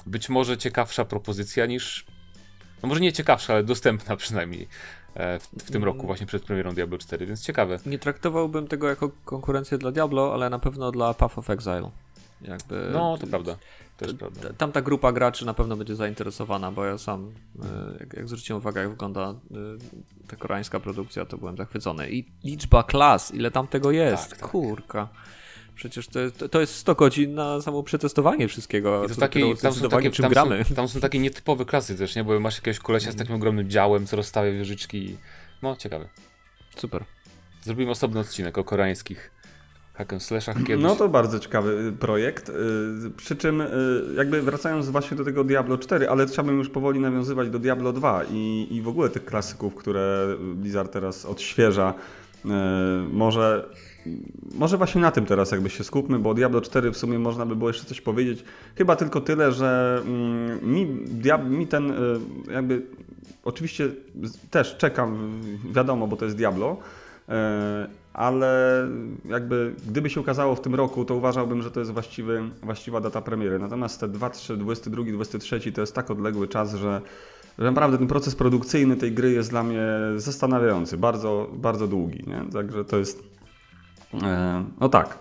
[0.06, 2.06] być może ciekawsza propozycja niż,
[2.84, 4.68] no może nie ciekawsza, ale dostępna przynajmniej
[5.16, 7.80] w, w, tym roku właśnie przed premierą Diablo 4, więc ciekawe.
[7.86, 11.92] Nie traktowałbym tego jako konkurencję dla Diablo, ale na pewno dla Path of Exile.
[12.42, 12.90] Jakby...
[12.94, 13.58] No, to prawda.
[14.58, 17.32] Tam ta grupa graczy na pewno będzie zainteresowana, bo ja sam,
[17.64, 19.36] e, jak, jak zwróciłem uwagę, jak wygląda e,
[20.28, 22.12] ta koreańska produkcja, to byłem zachwycony.
[22.12, 24.50] I liczba klas, ile tam tego jest, tak, tak.
[24.50, 25.08] kurka.
[25.76, 29.06] Przecież to, to jest 100 godzin na samo przetestowanie wszystkiego.
[29.10, 30.64] to takie, tam, są takie, czym tam, gramy.
[30.64, 32.24] Są, tam są takie nietypowe klasy też, nie?
[32.24, 35.18] Bo masz jakiegoś kolesia z takim ogromnym działem, co rozstawia wieżyczki.
[35.62, 36.10] No, ciekawe.
[36.76, 37.04] Super.
[37.62, 39.32] Zrobimy osobny odcinek o koreańskich
[39.94, 40.84] hack and slashach kiedyś.
[40.84, 42.50] No to bardzo ciekawy projekt.
[42.50, 42.54] Y,
[43.18, 43.68] przy czym y,
[44.16, 48.24] jakby wracając właśnie do tego Diablo 4, ale chciałbym już powoli nawiązywać do Diablo 2
[48.32, 51.94] i, i w ogóle tych klasyków, które Blizzard teraz odświeża.
[52.46, 52.50] Y,
[53.12, 53.70] może,
[54.54, 57.56] może właśnie na tym teraz jakby się skupmy, bo Diablo 4 w sumie można by
[57.56, 58.44] było jeszcze coś powiedzieć.
[58.76, 60.86] Chyba tylko tyle, że mm, mi,
[61.50, 61.94] mi ten
[62.52, 62.82] jakby
[63.44, 63.90] oczywiście
[64.52, 66.78] też czekam, wiadomo, bo to jest Diablo,
[68.14, 68.88] ale
[69.26, 73.22] jakby gdyby się ukazało w tym roku, to uważałbym, że to jest właściwy, właściwa data
[73.22, 73.60] premiery.
[73.60, 77.02] Natomiast te 2, 3, 22, 23 to jest tak odległy czas, że,
[77.60, 79.82] że naprawdę ten proces produkcyjny tej gry jest dla mnie
[80.16, 82.24] zastanawiający, bardzo, bardzo długi.
[82.28, 82.52] Nie?
[82.54, 83.24] Także to jest.
[84.80, 85.20] No tak.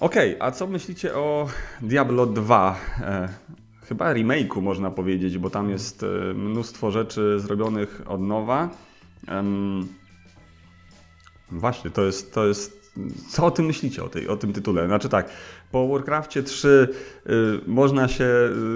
[0.00, 1.48] Okej, okay, a co myślicie o
[1.82, 2.80] Diablo 2?
[3.00, 3.28] E,
[3.88, 8.68] chyba remake'u można powiedzieć, bo tam jest e, mnóstwo rzeczy zrobionych od nowa.
[11.50, 12.86] Właśnie, to jest, to jest.
[13.28, 14.86] Co o tym myślicie, o, tej, o tym tytule?
[14.86, 15.30] Znaczy tak,
[15.72, 16.88] po Warcraftie 3
[17.26, 18.24] y, można się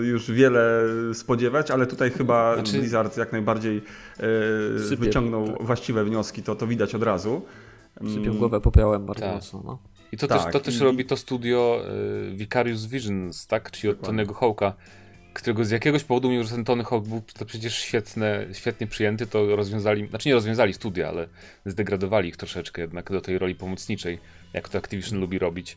[0.02, 0.82] y, już wiele
[1.14, 2.78] spodziewać, ale tutaj chyba znaczy...
[2.78, 3.82] Blizzard jak najbardziej
[4.90, 5.62] y, wyciągnął tak.
[5.62, 7.42] właściwe wnioski, to, to widać od razu.
[7.98, 8.38] Sypią mm.
[8.38, 9.34] głowę popiołem bardzo tak.
[9.34, 9.62] mocno.
[9.64, 9.78] No.
[10.12, 10.44] I to, tak.
[10.44, 11.82] też, to też robi to studio
[12.30, 13.70] y, Vicarious Visions, tak?
[13.70, 14.74] Czyli od Tonego Hołka
[15.32, 19.26] którego z jakiegoś powodu, mimo że ten Tony Hawk był to przecież świetne, świetnie przyjęty,
[19.26, 21.28] to rozwiązali, znaczy nie rozwiązali studia, ale
[21.66, 24.18] zdegradowali ich troszeczkę jednak do tej roli pomocniczej,
[24.52, 25.76] jak to Activision lubi robić.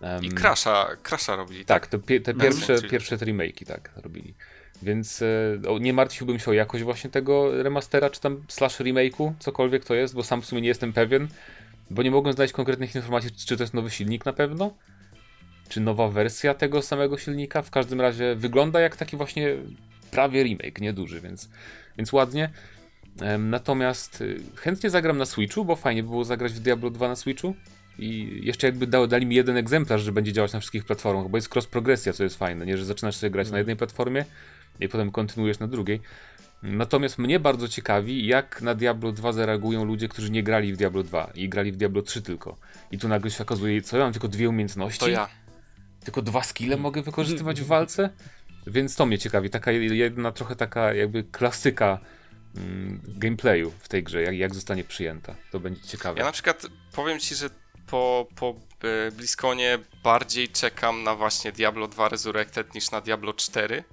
[0.00, 1.64] Um, I Crasha, Crasha robili.
[1.64, 4.34] Tak, tak te, te pierwsze, pierwsze te remake'i tak robili.
[4.82, 9.84] Więc e, nie martwiłbym się o jakość właśnie tego remastera, czy tam slash remake'u, cokolwiek
[9.84, 11.28] to jest, bo sam w sumie nie jestem pewien,
[11.90, 14.74] bo nie mogłem znaleźć konkretnych informacji, czy to jest nowy silnik na pewno,
[15.68, 17.62] czy nowa wersja tego samego silnika.
[17.62, 19.56] W każdym razie wygląda jak taki właśnie
[20.10, 21.50] prawie remake, nieduży, więc,
[21.98, 22.50] więc ładnie.
[23.38, 27.16] Natomiast y, chętnie zagram na Switchu, bo fajnie by było zagrać w Diablo 2 na
[27.16, 27.54] Switchu.
[27.98, 31.38] I jeszcze jakby dał, dali mi jeden egzemplarz, że będzie działać na wszystkich platformach, bo
[31.38, 32.78] jest cross progresja, co jest fajne, nie?
[32.78, 34.24] Że zaczynasz sobie grać na jednej platformie
[34.80, 36.00] i potem kontynuujesz na drugiej.
[36.62, 41.02] Natomiast mnie bardzo ciekawi, jak na Diablo 2 zareagują ludzie, którzy nie grali w Diablo
[41.02, 42.56] 2 i grali w Diablo 3 tylko.
[42.90, 45.00] I tu nagle się okazuje, co ja mam tylko dwie umiejętności.
[45.00, 45.28] To ja
[46.04, 48.10] tylko dwa skille mogę wykorzystywać w walce?
[48.66, 49.50] Więc to mnie ciekawi.
[49.50, 51.98] Taka jedna trochę taka jakby klasyka
[52.56, 55.34] mm, gameplayu w tej grze, jak, jak zostanie przyjęta.
[55.50, 56.18] To będzie ciekawe.
[56.18, 57.50] Ja na przykład powiem ci, że
[57.86, 58.54] po, po
[59.08, 63.84] e, BlizzConie bardziej czekam na właśnie Diablo 2 Resurrected niż na Diablo 4.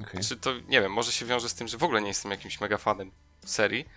[0.00, 0.24] Okay.
[0.24, 2.60] Czy to, nie wiem, może się wiąże z tym, że w ogóle nie jestem jakimś
[2.60, 3.10] mega fanem
[3.44, 3.88] serii.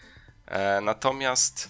[0.46, 1.70] E, natomiast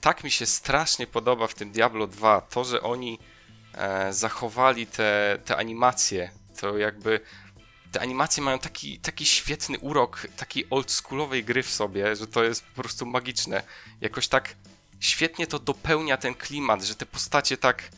[0.00, 3.18] tak mi się strasznie podoba w tym Diablo 2 to, że oni
[3.74, 7.20] e, zachowali te, te animacje, to jakby
[7.92, 12.64] te animacje mają taki, taki świetny urok takiej oldschoolowej gry w sobie, że to jest
[12.66, 13.62] po prostu magiczne.
[14.00, 14.54] Jakoś tak
[15.00, 17.90] świetnie to dopełnia ten klimat, że te postacie tak,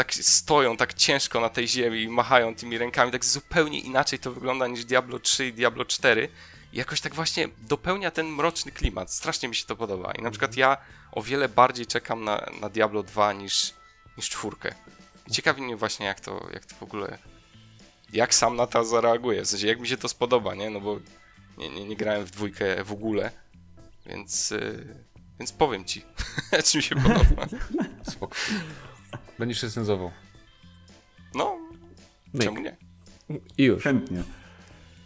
[0.00, 4.32] tak stoją tak ciężko na tej ziemi i machają tymi rękami, tak zupełnie inaczej to
[4.32, 6.28] wygląda niż Diablo 3 i Diablo 4.
[6.72, 9.12] I jakoś tak właśnie dopełnia ten mroczny klimat.
[9.12, 10.12] Strasznie mi się to podoba.
[10.12, 10.76] I na przykład ja
[11.12, 13.74] o wiele bardziej czekam na, na Diablo 2 niż,
[14.16, 14.74] niż czwórkę.
[15.26, 17.18] I ciekawi mnie właśnie, jak to, jak to w ogóle.
[18.12, 19.42] Jak sam na to zareaguje.
[19.42, 20.70] W sensie, jak mi się to spodoba, nie?
[20.70, 21.00] No bo
[21.58, 23.30] nie, nie, nie grałem w dwójkę w ogóle.
[24.06, 24.50] Więc.
[24.50, 26.04] Yy, więc powiem ci,
[26.64, 27.46] czy mi się podoba.
[28.02, 28.36] Spoko.
[29.40, 30.10] Będziesz recenzował.
[31.34, 31.56] No,
[32.34, 32.44] Myk.
[32.44, 32.76] czemu nie?
[33.58, 33.82] I już.
[33.82, 34.22] Chętnie.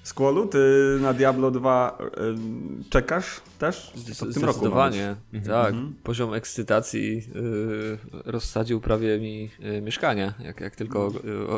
[0.05, 0.59] Squallu, ty
[1.01, 3.93] na Diablo 2 y, czekasz też?
[4.19, 5.69] To w tym roku Zdecydowanie, tak.
[5.69, 5.95] Mhm.
[6.03, 11.13] Poziom ekscytacji y, rozsadził prawie mi y, mieszkanie, jak, jak tylko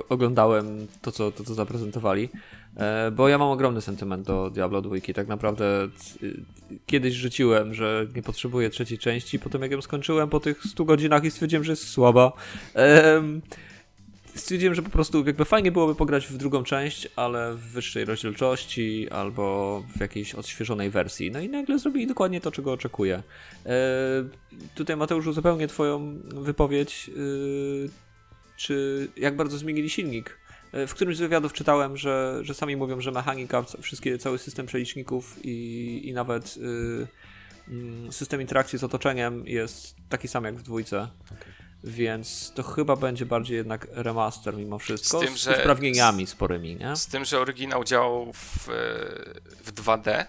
[0.09, 2.29] oglądałem to co, to, co zaprezentowali.
[2.77, 4.97] E, bo ja mam ogromny sentyment do Diablo 2.
[5.15, 5.89] Tak naprawdę
[6.87, 11.25] kiedyś rzuciłem, że nie potrzebuję trzeciej części, potem jak ją skończyłem po tych 100 godzinach
[11.25, 12.33] i stwierdziłem, że jest słaba
[14.37, 19.11] stwierdziłem, że po prostu jakby fajnie byłoby pograć w drugą część, ale w wyższej rozdzielczości
[19.11, 21.31] albo w jakiejś odświeżonej wersji.
[21.31, 23.22] No i nagle zrobili dokładnie to, czego oczekuję.
[23.66, 23.72] E,
[24.75, 27.12] tutaj Mateusz uzupełnię twoją wypowiedź, e,
[28.57, 30.38] czy jak bardzo zmienili silnik.
[30.72, 34.66] E, w którymś z wywiadów czytałem, że, że sami mówią, że mechanika, wszystkie, cały system
[34.66, 41.09] przeliczników i, i nawet y, system interakcji z otoczeniem jest taki sam jak w dwójce.
[41.25, 41.56] Okay.
[41.87, 45.18] Więc to chyba będzie bardziej jednak remaster mimo wszystko.
[45.18, 46.96] Z, tym, z że, usprawnieniami sporymi, nie?
[46.96, 48.68] Z tym, że oryginał działał w,
[49.64, 50.25] w 2D,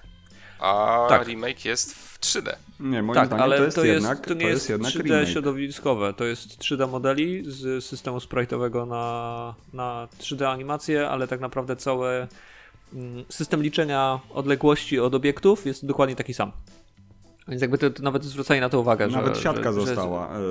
[0.59, 1.27] a tak.
[1.27, 2.55] remake jest w 3D.
[2.79, 4.83] Nie, moim tak, zdaniem ale to jest, to jest jednak, to nie to jest, jest
[4.83, 5.29] 3D remake.
[5.29, 11.75] środowiskowe, to jest 3D modeli z systemu sprite'owego na, na 3D animację, ale tak naprawdę
[11.75, 12.27] cały
[12.93, 16.51] mm, system liczenia odległości od obiektów jest dokładnie taki sam.
[17.47, 20.41] Więc jakby to, to nawet zwracali na to uwagę, Nawet że, siatka że, została że...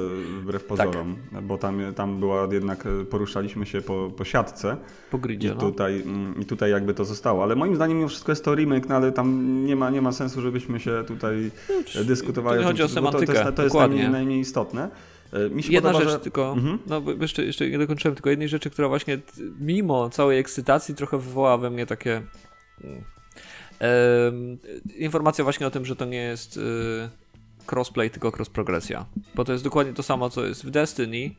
[0.41, 0.69] wbrew tak.
[0.69, 1.45] pozorom, tak.
[1.45, 4.77] bo tam, tam była jednak, e, poruszaliśmy się po, po siatce.
[5.11, 5.57] Po gridzie, i no.
[5.57, 6.43] tutaj, no.
[6.43, 7.43] I tutaj jakby to zostało.
[7.43, 10.13] Ale moim zdaniem mimo wszystko jest to remake, no ale tam nie ma, nie ma
[10.13, 11.51] sensu, żebyśmy się tutaj
[11.97, 12.61] no, dyskutowali.
[12.61, 14.91] To chodzi o semantykę, to, jest, to jest najmniej, najmniej istotne.
[15.33, 16.23] E, mi się Jedna podoba, rzecz że...
[16.23, 16.79] tylko, mhm.
[16.87, 19.19] no jeszcze, jeszcze nie dokończyłem, tylko jednej rzeczy, która właśnie
[19.61, 22.23] mimo całej ekscytacji trochę wywołała we mnie takie
[22.85, 23.05] mm,
[24.99, 26.61] informacja właśnie o tym, że to nie jest y,
[27.73, 29.05] crossplay, tylko cross-progresja.
[29.35, 31.35] Bo to jest dokładnie to samo, co jest w Destiny,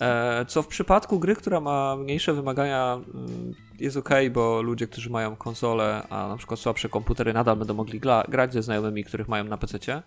[0.00, 5.10] e, co w przypadku gry, która ma mniejsze wymagania mm, jest ok, bo ludzie, którzy
[5.10, 9.44] mają konsole, a na przykład słabsze komputery nadal będą mogli grać ze znajomymi, których mają
[9.44, 10.02] na PC,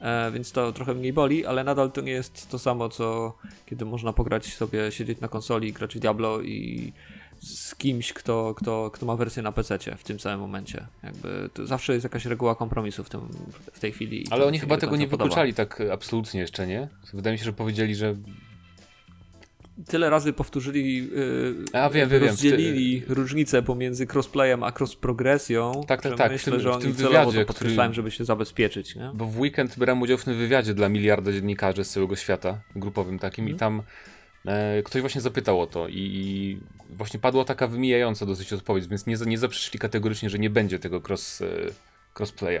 [0.00, 3.84] e, więc to trochę mniej boli, ale nadal to nie jest to samo, co kiedy
[3.84, 6.92] można pograć sobie, siedzieć na konsoli, grać w Diablo i
[7.42, 10.86] z kimś, kto, kto, kto ma wersję na PC w tym samym momencie.
[11.02, 13.20] Jakby zawsze jest jakaś reguła kompromisu w, tym,
[13.72, 14.26] w tej chwili.
[14.30, 15.24] Ale oni chyba tego nie podoba.
[15.24, 16.88] wykluczali tak absolutnie jeszcze, nie?
[17.14, 18.16] Wydaje mi się, że powiedzieli, że
[19.86, 23.12] tyle razy powtórzyli, yy, A, wiem, wiem, rozdzielili wiem.
[23.12, 26.32] różnicę pomiędzy crossplayem a cross-progresją, tak, tak, tak.
[26.32, 27.70] myślę, w tym, że oni w tym wywiadzie, który...
[27.92, 28.96] żeby się zabezpieczyć.
[28.96, 29.10] Nie?
[29.14, 33.18] Bo w weekend brałem udział w tym wywiadzie dla miliarda dziennikarzy z całego świata, grupowym
[33.18, 33.50] takim mm.
[33.50, 33.58] i mhm.
[33.58, 33.86] tam
[34.84, 36.58] ktoś właśnie zapytał o to i
[36.90, 41.00] właśnie padła taka wymijająca dosyć odpowiedź, więc nie, nie zaprzeczili kategorycznie, że nie będzie tego
[41.08, 41.46] cross, e,
[42.18, 42.60] crossplaya.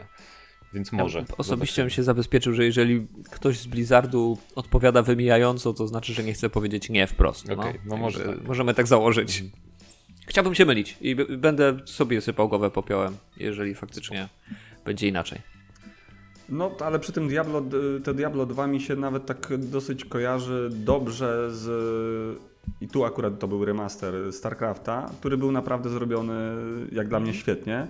[0.74, 1.18] Więc może.
[1.18, 6.24] Ja osobiście bym się zabezpieczył, że jeżeli ktoś z Blizzardu odpowiada wymijająco, to znaczy, że
[6.24, 7.50] nie chce powiedzieć nie wprost.
[7.50, 8.24] Okay, no, no może.
[8.24, 8.42] Tak.
[8.42, 9.40] Możemy tak założyć.
[9.40, 9.62] Mhm.
[10.26, 14.28] Chciałbym się mylić i będę sobie sypał głowę popiołem, jeżeli faktycznie
[14.84, 15.51] będzie inaczej.
[16.52, 17.62] No, ale przy tym Diablo,
[18.04, 22.38] te Diablo 2 mi się nawet tak dosyć kojarzy dobrze z...
[22.80, 26.34] I tu akurat to był remaster StarCrafta, który był naprawdę zrobiony
[26.92, 27.86] jak dla mnie świetnie.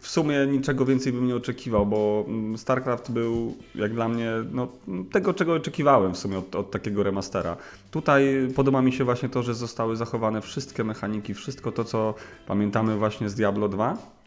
[0.00, 4.68] w sumie niczego więcej bym nie oczekiwał, bo StarCraft był jak dla mnie no,
[5.12, 7.56] tego, czego oczekiwałem w sumie od, od, takiego remastera.
[7.90, 12.14] Tutaj podoba mi się właśnie to, że zostały zachowane wszystkie mechaniki, wszystko to, co
[12.46, 14.25] pamiętamy właśnie z Diablo 2 Mm,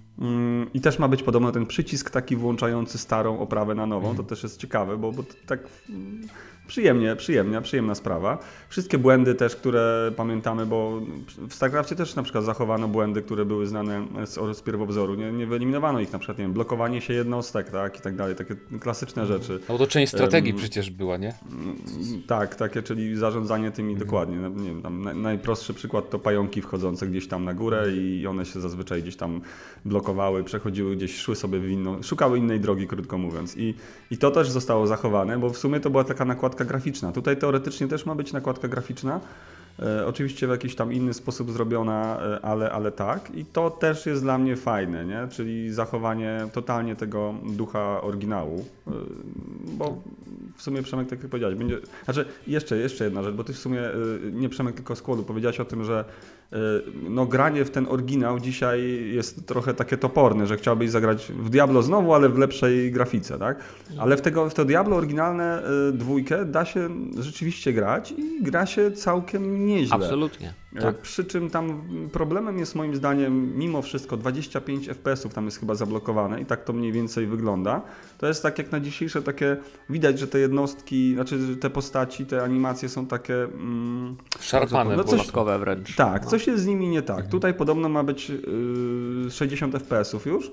[0.74, 4.16] I też ma być podobno ten przycisk taki włączający starą oprawę na nową.
[4.16, 6.28] To też jest ciekawe, bo, bo tak mm,
[6.70, 8.38] przyjemnie, przyjemna, przyjemna sprawa.
[8.70, 11.02] Wszystkie błędy też, które pamiętamy, bo
[11.50, 15.16] w StarCraftie też na przykład zachowano błędy, które były znane z, z pierwowzoru.
[15.16, 18.36] Nie, nie wyeliminowano ich na przykład, nie wiem, blokowanie się jednostek, tak, i tak dalej,
[18.36, 19.60] takie klasyczne rzeczy.
[19.70, 21.34] No to część strategii um, przecież była, nie?
[22.28, 24.08] Tak, takie, czyli zarządzanie tymi mhm.
[24.08, 24.38] dokładnie.
[24.38, 28.46] No, nie wiem, tam najprostszy przykład to pająki wchodzące gdzieś tam na górę i one
[28.46, 29.42] się zazwyczaj gdzieś tam
[29.86, 33.58] blokowały, przechodziły gdzieś, szły sobie w inną, szukały innej drogi, krótko mówiąc.
[33.58, 33.74] I,
[34.12, 37.12] I to też zostało zachowane, bo w sumie to była taka nakładka nakładka graficzna.
[37.12, 39.20] Tutaj teoretycznie też ma być nakładka graficzna.
[39.80, 43.32] E, oczywiście w jakiś tam inny sposób zrobiona, e, ale, ale tak.
[43.36, 45.28] I to też jest dla mnie fajne, nie?
[45.32, 48.66] czyli zachowanie totalnie tego ducha oryginału.
[48.88, 48.92] E,
[49.78, 49.98] bo
[50.58, 51.78] w sumie Przemek, tak jak powiedziałeś, będzie.
[52.06, 53.82] Znaczy, jeszcze, jeszcze jedna rzecz, bo ty w sumie
[54.32, 56.06] nie Przemek, tylko Skłodu powiedziałeś o tym, że
[57.10, 61.82] no granie w ten oryginał dzisiaj jest trochę takie toporne, że chciałbyś zagrać w Diablo
[61.82, 63.60] znowu, ale w lepszej grafice, tak?
[63.98, 68.92] Ale w, tego, w to Diablo oryginalne dwójkę da się rzeczywiście grać i gra się
[68.92, 69.96] całkiem nieźle.
[69.96, 70.54] Absolutnie.
[70.76, 70.98] E, tak.
[70.98, 76.42] Przy czym tam problemem jest moim zdaniem mimo wszystko 25 FPS-ów tam jest chyba zablokowane
[76.42, 77.82] i tak to mniej więcej wygląda.
[78.18, 79.58] To jest tak jak na dzisiejsze takie,
[79.90, 83.44] widać, że te jednostki, znaczy te postaci, te animacje są takie...
[83.44, 85.96] Mm, Szarpane, no coś, wręcz.
[85.96, 87.16] Tak, coś coś jest z nimi nie tak.
[87.16, 87.32] Mhm.
[87.32, 90.52] Tutaj podobno ma być yy, 60 FPS-ów już.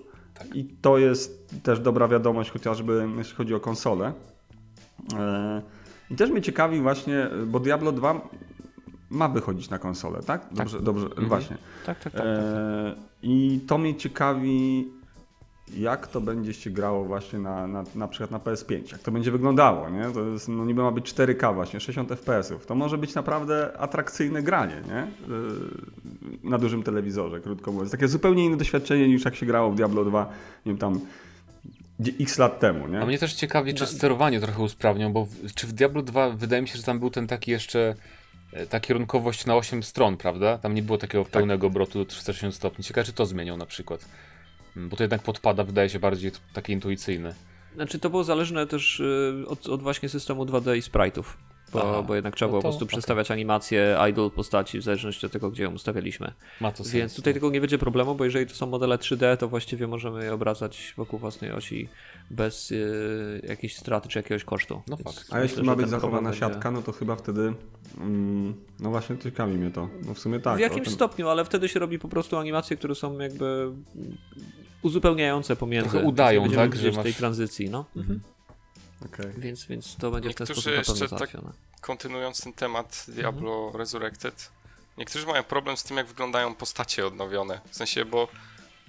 [0.55, 4.13] I to jest też dobra wiadomość, chociażby jeśli chodzi o konsolę.
[5.19, 5.63] E,
[6.11, 8.29] I też mnie ciekawi właśnie, bo Diablo 2
[9.11, 10.47] ma wychodzić na konsolę, tak?
[10.53, 11.57] Dobrze, dobrze właśnie.
[11.87, 12.23] Tak, tak, tak.
[12.23, 12.23] tak.
[12.27, 14.89] E, I to mnie ciekawi,
[15.77, 19.31] jak to będzie się grało właśnie na, na, na przykład na PS5, jak to będzie
[19.31, 20.05] wyglądało, nie?
[20.15, 22.67] To jest, no niby ma być 4K właśnie, 60 FPS-ów.
[22.67, 24.99] To może być naprawdę atrakcyjne granie, nie?
[24.99, 25.09] E,
[26.45, 27.91] Na dużym telewizorze, krótko mówiąc.
[27.91, 30.27] Takie zupełnie inne doświadczenie niż jak się grało w Diablo 2,
[30.67, 31.01] nie wiem, tam
[32.21, 33.01] x lat temu, nie?
[33.03, 36.63] A mnie też ciekawi, czy sterowanie trochę usprawnią, bo w, czy w Diablo 2 wydaje
[36.63, 37.95] mi się, że tam był ten taki jeszcze
[38.71, 40.59] ta kierunkowość na 8 stron, prawda?
[40.59, 42.85] Tam nie było takiego pełnego obrotu 360 stopni.
[42.85, 44.09] Ciekawe, czy to zmienią na przykład.
[44.77, 47.35] Mm, Bo to jednak podpada, wydaje się bardziej takie intuicyjne.
[47.75, 51.25] Znaczy to było zależne też y, od, od właśnie systemu 2D i sprite'ów.
[51.73, 52.89] Bo, Aha, bo jednak trzeba no było to po prostu okej.
[52.89, 56.33] przestawiać animację idle postaci w zależności od tego, gdzie ją ustawialiśmy.
[56.61, 56.91] Ma to sens.
[56.91, 60.25] Więc tutaj tego nie będzie problemu, bo jeżeli to są modele 3D, to właściwie możemy
[60.25, 61.89] je obracać wokół własnej osi
[62.31, 64.83] bez y, jakiejś straty czy jakiegoś kosztu.
[64.89, 65.33] No Więc fakt.
[65.33, 67.55] A jeśli myślę, ma być zachowana będzie- siatka, no to chyba wtedy.
[68.01, 69.89] Mm, no właśnie, ciekawi mnie to.
[70.07, 70.57] No w sumie tak.
[70.57, 73.73] w jakimś tym- stopniu, ale wtedy się robi po prostu animacje, które są jakby
[74.83, 75.91] uzupełniające pomiędzy.
[75.91, 77.85] Trochę udają, tak, że tej masz- tranzycji, no.
[77.97, 78.21] Mhm.
[79.05, 79.33] Okej.
[79.39, 81.53] Więc, więc to będzie w ten Niektórzy sposób na pewno jeszcze tak- załatwione.
[81.81, 84.51] Kontynuując ten temat Diablo Resurrected,
[84.99, 87.61] niektórzy mają problem z tym, jak wyglądają postacie odnowione.
[87.71, 88.29] W sensie, bo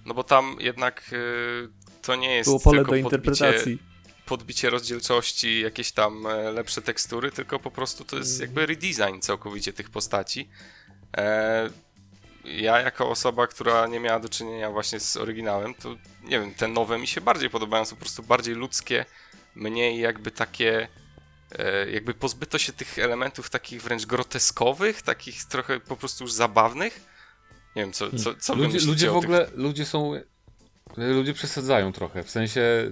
[0.06, 1.70] no bo tam jednak y,
[2.02, 3.78] to nie jest Było pole tylko do interpretacji.
[3.78, 9.20] Podbicie, podbicie rozdzielczości, jakieś tam e, lepsze tekstury, tylko po prostu to jest jakby redesign
[9.20, 10.50] całkowicie tych postaci.
[11.18, 11.70] E,
[12.46, 16.68] ja jako osoba, która nie miała do czynienia właśnie z oryginałem, to nie wiem, te
[16.68, 19.06] nowe mi się bardziej podobają, są po prostu bardziej ludzkie,
[19.58, 20.88] mniej jakby takie
[21.60, 27.06] e, jakby pozbyto się tych elementów takich wręcz groteskowych, takich trochę po prostu już zabawnych.
[27.76, 30.14] Nie wiem, co, co, co Ludzie, ludzie w tych- ogóle, ludzie są,
[30.98, 32.92] ludzie przesadzają trochę, w sensie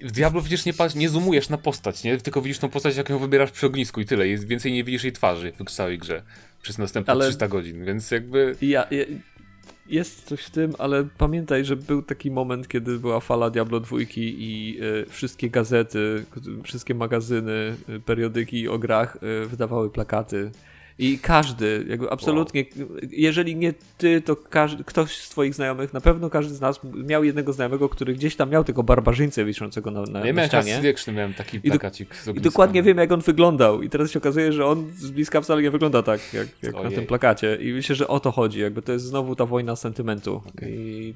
[0.00, 2.18] w Diablo przecież nie, patrz, nie zoomujesz na postać, nie?
[2.18, 5.04] Tylko widzisz tą postać, jak ją wybierasz przy ognisku i tyle, jest, więcej nie widzisz
[5.04, 6.22] jej twarzy w całej grze
[6.62, 8.56] przez następne Ale- 300 godzin, więc jakby...
[8.62, 9.04] Ja, ja,
[9.88, 13.96] jest coś w tym, ale pamiętaj, że był taki moment, kiedy była fala Diablo 2
[14.18, 16.24] i y, wszystkie gazety,
[16.62, 20.50] wszystkie magazyny, y, periodyki o grach y, wydawały plakaty.
[21.00, 22.64] I każdy, jakby absolutnie,
[23.10, 27.24] jeżeli nie ty, to każdy, ktoś z twoich znajomych, na pewno każdy z nas miał
[27.24, 30.80] jednego znajomego, który gdzieś tam miał tego barbarzyńcę wiszącego na, na, Ja na ścianie.
[30.80, 32.50] wieczny, miałem taki do- plakacik I ogniska.
[32.50, 33.82] dokładnie wiem, jak on wyglądał.
[33.82, 36.90] I teraz się okazuje, że on z bliska wcale nie wygląda tak, jak, jak na
[36.90, 37.56] tym plakacie.
[37.56, 38.60] I myślę, że o to chodzi.
[38.60, 40.42] Jakby to jest znowu ta wojna sentymentu.
[40.66, 41.14] I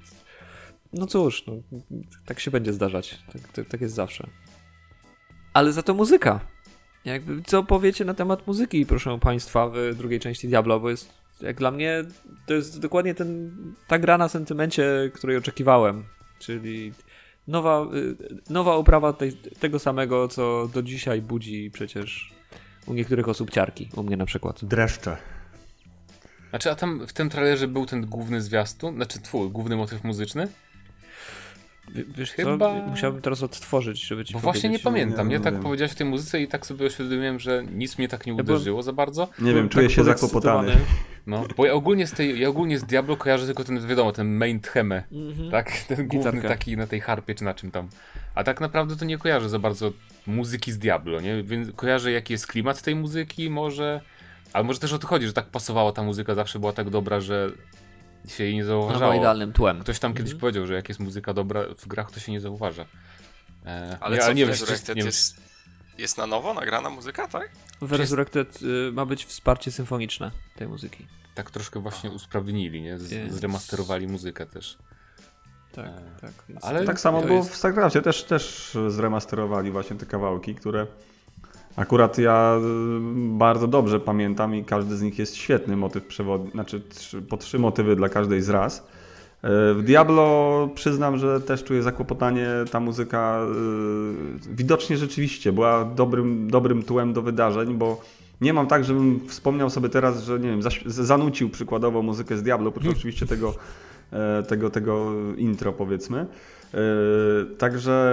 [0.92, 1.52] no cóż, no,
[2.26, 3.18] tak się będzie zdarzać.
[3.32, 4.26] Tak, tak, tak jest zawsze.
[5.54, 6.40] Ale za to muzyka.
[7.04, 11.56] Jakby, co powiecie na temat muzyki, proszę Państwa, w drugiej części Diablo, bo jest, jak
[11.56, 12.04] dla mnie,
[12.46, 13.52] to jest dokładnie ten,
[13.86, 16.04] ta gra na sentymencie, której oczekiwałem.
[16.38, 16.92] Czyli
[17.48, 18.16] nowa, y,
[18.50, 22.32] nowa oprawa tej, tego samego, co do dzisiaj budzi przecież
[22.86, 24.64] u niektórych osób ciarki, u mnie na przykład.
[24.64, 25.16] Dreszcze.
[26.50, 30.48] Znaczy, a tam w tym trailerze był ten główny zwiastun, znaczy twój, główny motyw muzyczny?
[31.90, 34.84] Wiesz Chyba- co, musiałbym teraz odtworzyć, żeby ci Bo właśnie nie powiedzieć.
[34.84, 35.44] pamiętam, nie nie?
[35.44, 35.62] Tak wiem.
[35.62, 38.92] powiedziałeś w tej muzyce i tak sobie uświadomiłem, że nic mnie tak nie uderzyło za
[38.92, 39.28] bardzo.
[39.38, 40.72] Nie wiem, czuję tak się zakłopotany.
[41.26, 44.34] No, bo ja ogólnie z tej, ja ogólnie z Diablo kojarzę tylko ten, wiadomo, ten
[44.36, 45.50] main theme, Mhm.
[45.50, 45.70] tak?
[45.88, 46.48] Ten główny Gitarkę.
[46.48, 47.88] taki na tej harpie czy na czym tam.
[48.34, 49.92] A tak naprawdę to nie kojarzę za bardzo
[50.26, 51.42] muzyki z Diablo, nie?
[51.42, 54.00] Więc kojarzę jaki jest klimat tej muzyki może,
[54.52, 57.20] ale może też o to chodzi, że tak pasowała ta muzyka, zawsze była tak dobra,
[57.20, 57.50] że
[58.28, 59.14] się jej nie zauważało.
[59.14, 59.80] idealnym tłem.
[59.80, 60.40] Ktoś tam kiedyś Mhm.
[60.40, 62.84] powiedział, że jak jest muzyka dobra w grach, to się nie zauważa.
[63.66, 65.36] E, Ale nie, co, nie w Resurrected nie jest,
[65.98, 67.50] jest na nowo nagrana muzyka, tak?
[67.80, 71.06] W Resurrected y, ma być wsparcie symfoniczne tej muzyki.
[71.34, 72.98] tak troszkę właśnie usprawnili, nie?
[72.98, 73.34] Z, Jest.
[73.36, 74.78] zremasterowali muzykę też.
[75.72, 76.32] Tak, E, tak.
[76.48, 80.86] Więc ale- Tak samo było jest- w StarCraftie, też, też zremasterowali właśnie te kawałki, które
[81.76, 83.00] akurat ja y,
[83.38, 87.58] bardzo dobrze pamiętam i każdy z nich jest świetny motyw przewodni, znaczy trzy, po trzy
[87.58, 88.78] motywy dla każdej z raz.
[88.78, 88.84] Y,
[89.74, 93.40] W Diablo przyznam, że też czuję zakłopotanie, ta muzyka
[94.46, 98.00] y, widocznie rzeczywiście była dobrym, dobrym tłem do wydarzeń, bo
[98.40, 102.70] nie mam tak, żebym wspomniał sobie teraz, że nie wiem, zanucił przykładowo muzykę z Diablo,
[102.70, 103.54] bo to oczywiście tego
[104.48, 106.26] tego, tego intro powiedzmy.
[106.72, 108.12] Yy, także,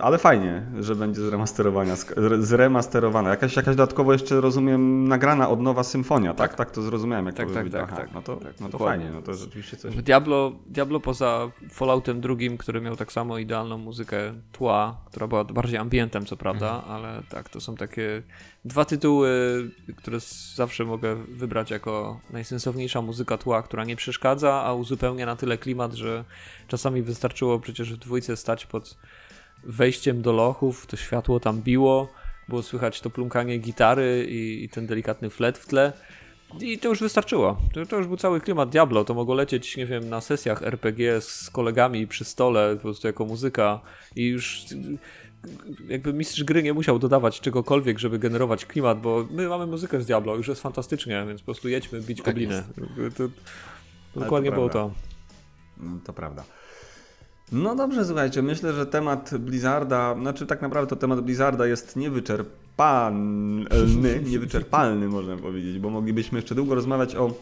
[0.00, 1.94] ale fajnie, że będzie zremasterowana,
[2.38, 3.30] zremasterowana.
[3.30, 6.50] Jakaś, jakaś dodatkowo jeszcze rozumiem nagrana od nowa symfonia, tak?
[6.50, 8.78] Tak, tak to zrozumiałem, jak tak, to tak, tak, tak, No to, tak, no to
[8.78, 9.94] fajnie, no to rzeczywiście coś.
[9.94, 14.18] Diablo, Diablo poza Falloutem drugim, który miał tak samo idealną muzykę
[14.52, 16.92] tła, która była bardziej ambientem, co prawda, mhm.
[16.92, 18.22] ale tak, to są takie
[18.66, 19.30] dwa tytuły,
[19.96, 20.18] które
[20.54, 25.92] zawsze mogę wybrać jako najsensowniejsza muzyka tła, która nie przeszkadza, a uzupełnia na tyle klimat,
[25.92, 26.24] że
[26.68, 28.96] czasami wystarczyło przecież w dwójce stać pod
[29.64, 32.08] wejściem do lochów, to światło tam biło,
[32.48, 35.92] było słychać to plumkanie gitary i, i ten delikatny flet w tle.
[36.60, 37.60] I to już wystarczyło.
[37.74, 39.04] To, to, już był cały klimat Diablo.
[39.04, 43.24] To mogło lecieć, nie wiem, na sesjach RPG z kolegami przy stole, po prostu jako
[43.24, 43.80] muzyka.
[44.16, 44.64] I już
[45.88, 50.06] jakby mistrz gry nie musiał dodawać czegokolwiek, żeby generować klimat, bo my mamy muzykę z
[50.06, 52.62] Diablo, już jest fantastycznie, więc po prostu jedźmy bić tak gobliny.
[53.16, 53.28] To,
[54.14, 54.90] to dokładnie to było to.
[55.80, 56.44] Mm, to prawda.
[57.52, 63.64] No dobrze, słuchajcie, myślę, że temat Blizzarda, znaczy tak naprawdę to temat Blizzarda jest niewyczerpalny,
[64.30, 67.34] niewyczerpalny można powiedzieć, bo moglibyśmy jeszcze długo rozmawiać o,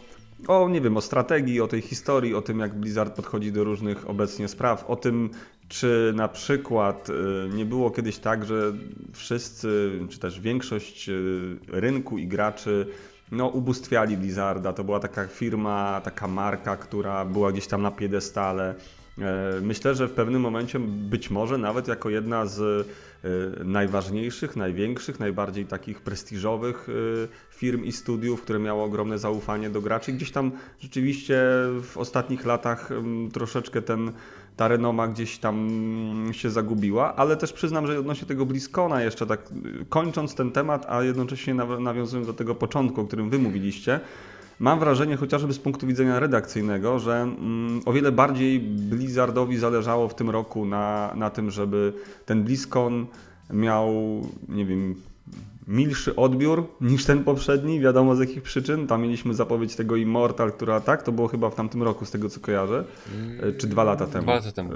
[0.47, 4.09] o, nie wiem, o strategii, o tej historii, o tym jak Blizzard podchodzi do różnych
[4.09, 5.29] obecnie spraw, o tym
[5.67, 7.13] czy na przykład y,
[7.53, 8.73] nie było kiedyś tak, że
[9.13, 12.87] wszyscy, czy też większość y, rynku i graczy
[13.31, 14.73] no, ubóstwiali Blizzarda.
[14.73, 18.75] To była taka firma, taka marka, która była gdzieś tam na piedestale.
[19.21, 22.87] E, myślę, że w pewnym momencie być może nawet jako jedna z
[23.23, 29.81] e, najważniejszych, największych, najbardziej takich prestiżowych e, firm i studiów, które miało ogromne zaufanie do
[29.81, 30.11] graczy.
[30.11, 31.43] Gdzieś tam rzeczywiście
[31.83, 32.89] w ostatnich latach
[33.33, 34.11] troszeczkę ten
[34.55, 35.69] ta renoma gdzieś tam
[36.31, 39.41] się zagubiła, ale też przyznam, że odnośnie tego Bliskona jeszcze tak
[39.89, 43.99] kończąc ten temat, a jednocześnie nawiązując do tego początku, o którym wy mówiliście,
[44.59, 50.15] mam wrażenie chociażby z punktu widzenia redakcyjnego, że mm, o wiele bardziej Blizzardowi zależało w
[50.15, 51.93] tym roku na, na tym, żeby
[52.25, 53.05] ten BlizzCon
[53.49, 53.93] miał,
[54.49, 54.95] nie wiem,
[55.67, 58.87] milszy odbiór niż ten poprzedni, wiadomo z jakich przyczyn.
[58.87, 62.29] Tam mieliśmy zapowiedź tego Immortal, która tak, to było chyba w tamtym roku, z tego
[62.29, 62.83] co kojarzę,
[63.39, 64.23] e, czy dwa lata temu.
[64.23, 64.73] Dwa lata temu.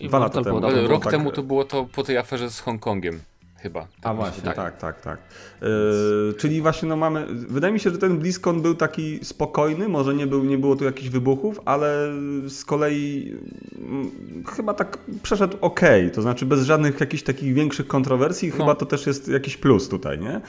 [0.00, 0.60] E, dwa lata temu.
[0.88, 1.12] Rok tak...
[1.12, 3.20] temu to było to po tej aferze z Hongkongiem
[3.58, 3.80] chyba.
[3.80, 5.00] Tak A właśnie, tak, tak, tak.
[5.00, 5.18] tak.
[5.62, 10.14] Yy, czyli właśnie no mamy, wydaje mi się, że ten BlizzCon był taki spokojny, może
[10.14, 12.08] nie, był, nie było tu jakichś wybuchów, ale
[12.48, 13.34] z kolei
[13.78, 14.10] mm,
[14.46, 15.80] chyba tak przeszedł ok,
[16.14, 18.56] to znaczy bez żadnych jakichś takich większych kontrowersji, no.
[18.56, 20.40] chyba to też jest jakiś plus tutaj, nie?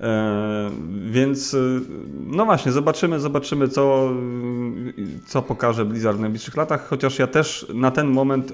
[0.00, 0.70] E,
[1.06, 1.56] więc
[2.26, 4.12] no właśnie, zobaczymy, zobaczymy co,
[5.26, 8.52] co pokaże Blizzard w najbliższych latach, chociaż ja też na ten moment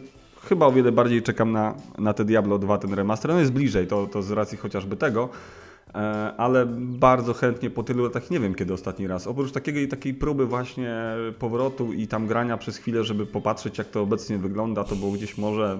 [0.48, 3.30] chyba o wiele bardziej czekam na, na te Diablo 2, ten remaster.
[3.30, 5.28] No jest bliżej, to, to z racji chociażby tego,
[5.94, 5.98] e,
[6.36, 10.46] ale bardzo chętnie po tylu latach, nie wiem kiedy ostatni raz, oprócz takiej, takiej próby
[10.46, 10.94] właśnie
[11.38, 15.38] powrotu i tam grania przez chwilę, żeby popatrzeć jak to obecnie wygląda, to było gdzieś
[15.38, 15.78] może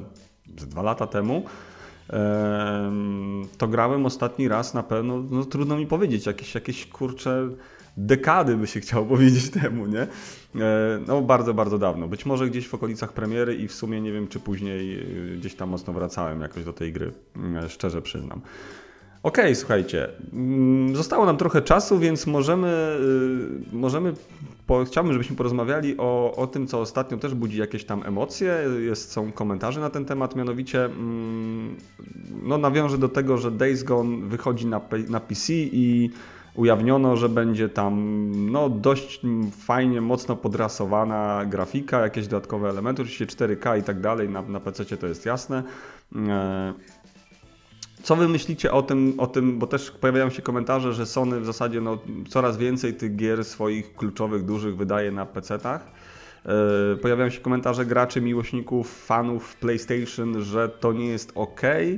[0.58, 1.44] z dwa lata temu,
[3.58, 7.48] to grałem ostatni raz na pewno, no trudno mi powiedzieć, jakieś, jakieś kurcze
[7.96, 10.00] dekady by się chciało powiedzieć temu, nie?
[10.00, 10.08] E,
[11.06, 12.08] no bardzo, bardzo dawno.
[12.08, 15.54] Być może gdzieś w okolicach premiery i w sumie nie wiem, czy później e, gdzieś
[15.54, 17.12] tam mocno wracałem jakoś do tej gry,
[17.64, 18.40] e, szczerze przyznam.
[19.22, 22.98] Okej, okay, słuchajcie, mm, zostało nam trochę czasu, więc możemy,
[23.72, 24.14] możemy
[24.66, 28.58] po, chciałbym, żebyśmy porozmawiali o, o tym, co ostatnio też budzi jakieś tam emocje.
[28.80, 31.76] Jest, są komentarze na ten temat, mianowicie mm,
[32.42, 36.10] no, nawiążę do tego, że Days Gone wychodzi na, na PC i
[36.54, 39.20] ujawniono, że będzie tam no, dość
[39.60, 44.96] fajnie, mocno podrasowana grafika, jakieś dodatkowe elementy, oczywiście 4K i tak dalej, na, na PC
[44.96, 45.62] to jest jasne.
[46.16, 46.72] E,
[48.02, 51.46] co wy myślicie o tym, o tym, bo też pojawiają się komentarze, że Sony w
[51.46, 51.98] zasadzie no,
[52.28, 55.80] coraz więcej tych gier swoich kluczowych, dużych wydaje na PC-tach.
[56.46, 61.64] E, pojawiają się komentarze graczy, miłośników, fanów PlayStation, że to nie jest ok.
[61.64, 61.96] E,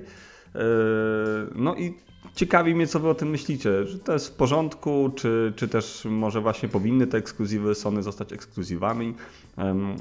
[1.55, 2.06] no i
[2.37, 3.87] Ciekawi mnie, co wy o tym myślicie.
[3.87, 8.33] Że to jest w porządku, czy, czy też może właśnie powinny te ekskluzywy Sony zostać
[8.33, 9.15] ekskluzywami?
[9.57, 9.97] Um,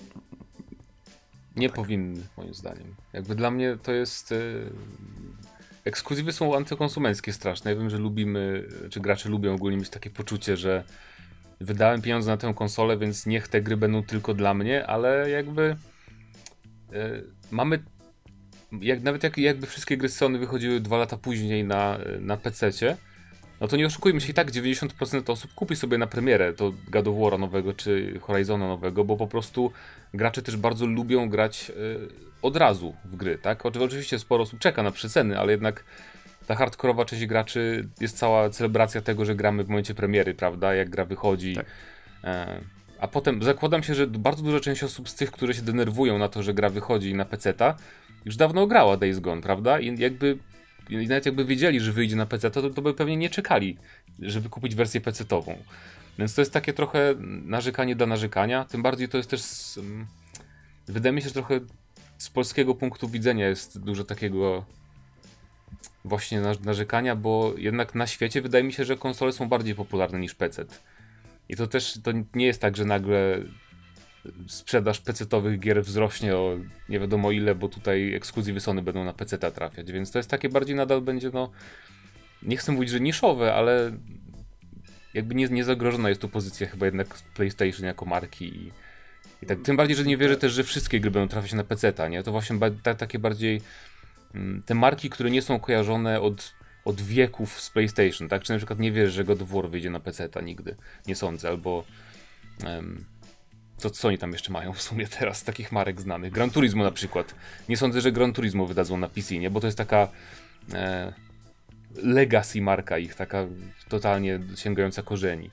[1.56, 1.76] nie tak.
[1.76, 2.96] powinny, moim zdaniem.
[3.14, 4.32] Jakby dla mnie to jest.
[4.32, 4.72] Yy...
[5.86, 7.72] Ekskluzywy są antykonsumenckie straszne.
[7.72, 10.84] Ja wiem, że lubimy, czy gracze lubią ogólnie mieć takie poczucie, że
[11.62, 15.76] wydałem pieniądze na tę konsolę, więc niech te gry będą tylko dla mnie, ale jakby
[16.92, 17.84] yy, mamy
[18.82, 22.98] jak, nawet jak, jakby wszystkie gry Sony wychodziły dwa lata później na, na PC-cie,
[23.62, 27.08] no to nie oszukujmy się, i tak 90% osób kupi sobie na premierę to God
[27.08, 29.72] of War'a nowego czy Horizona nowego, bo po prostu
[30.14, 33.66] gracze też bardzo lubią grać y, od razu w gry, tak?
[33.66, 35.84] Oczywiście sporo osób czeka na przeceny, ale jednak
[36.48, 40.76] ta hardkorowa część graczy jest cała celebracja tego, że gramy w momencie premiery, prawda?
[40.76, 41.56] Jak gra wychodzi.
[41.56, 41.66] Tak.
[42.24, 42.62] E,
[43.00, 46.30] a potem zakładam się, że bardzo duża część osób z tych, które się denerwują na
[46.30, 47.76] to, że gra wychodzi na PC-ta,
[48.26, 49.80] już dawno grała Days Gone, prawda?
[49.80, 50.38] I jakby
[50.90, 53.78] i nawet jakby wiedzieli, że wyjdzie na PC, to, to by pewnie nie czekali,
[54.20, 55.56] żeby kupić wersję PC-tową.
[56.20, 57.16] Więc to jest takie trochę
[57.46, 58.66] narzekanie dla narzekania.
[58.66, 59.42] Tym bardziej to jest też.
[59.78, 60.06] Um,
[60.88, 61.60] wydaje mi się, że trochę
[62.18, 64.66] z polskiego punktu widzenia jest dużo takiego
[66.06, 70.36] właśnie narzekania, bo jednak na świecie wydaje mi się, że konsole są bardziej popularne niż
[70.36, 70.66] PC.
[71.50, 73.44] I to też to nie jest tak, że nagle
[74.48, 76.58] sprzedaż PC-owych gier wzrośnie o
[76.90, 80.50] nie wiadomo ile, bo tutaj ekskluzywy Sony będą na PC trafiać, więc to jest takie
[80.50, 81.52] bardziej nadal będzie no
[82.44, 83.92] nie chcę mówić, że niszowe, ale
[85.14, 88.72] jakby nie, nie zagrożona jest tu pozycja chyba jednak PlayStation jako marki i,
[89.44, 91.94] i tak, tym bardziej, że nie wierzę też, że wszystkie gry będą trafiać na PC,
[92.10, 92.24] nie?
[92.24, 93.62] To właśnie ba ta, takie bardziej
[94.36, 96.54] mm, te marki, które nie są kojarzone od,
[96.86, 98.44] od wieków z PlayStation, tak?
[98.44, 100.76] Czy na przykład nie wierzę, że God of War wyjdzie na PC nigdy,
[101.08, 101.84] nie sądzę, albo
[102.66, 103.06] um,
[103.82, 106.32] to co oni tam jeszcze mają w sumie teraz, takich marek znanych.
[106.32, 107.36] Gran Turismo na przykład.
[107.70, 109.50] Nie sądzę, że Gran Turismo wydadzą na PC, nie?
[109.50, 110.08] Bo to jest taka
[110.74, 111.14] e,
[111.96, 113.46] legacy marka ich, taka
[113.90, 115.50] totalnie sięgająca korzeni.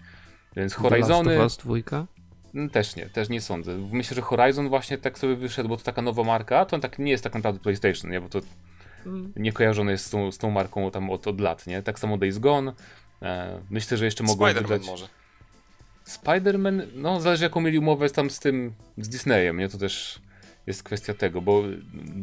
[0.57, 1.31] Więc Horizony...
[1.31, 2.07] The Last dwójka?
[2.55, 3.79] Mm, też nie, też nie sądzę.
[3.93, 6.99] Myślę, że Horizon właśnie tak sobie wyszedł, bo to taka nowa marka, to on tak
[6.99, 8.21] nie jest tak naprawdę PlayStation, nie?
[8.21, 8.41] Bo to
[9.07, 9.33] mm.
[9.37, 11.83] nie kojarzone jest z tą, z tą marką tam od, od lat, nie?
[11.83, 12.73] Tak samo Days Gone.
[13.23, 14.87] E, myślę, że jeszcze mogą wydać...
[14.87, 15.09] może.
[16.13, 19.69] Spider-Man, no zależy jaką mieli umowę tam z tym, z Disneyem, nie?
[19.69, 20.21] To też
[20.67, 21.63] jest kwestia tego, bo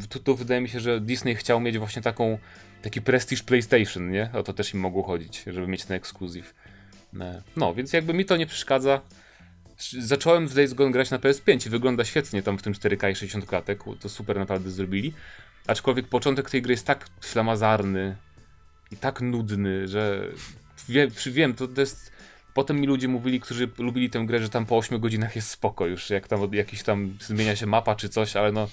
[0.10, 2.38] tu, tu wydaje mi się, że Disney chciał mieć właśnie taką,
[2.82, 4.30] taki prestiż PlayStation, nie?
[4.34, 6.54] O to też im mogło chodzić, żeby mieć ten ekskluzyw.
[7.20, 9.02] E, no, więc jakby mi to nie przeszkadza.
[10.00, 13.16] Zacząłem w Days Gone grać na PS5 i wygląda świetnie tam w tym 4K i
[13.16, 15.14] 60 klatek, to super naprawdę zrobili.
[15.68, 18.16] Aczkolwiek początek tej gry jest tak ślamazarny
[18.92, 20.28] i tak nudny, że
[20.90, 22.12] wiem, wiem to, to jest
[22.54, 25.86] Potem mi ludzie mówili, którzy lubili tę grę, że tam po 8 godzinach jest spoko
[25.86, 28.68] już, jak tam jakiś tam zmienia się mapa czy coś, ale no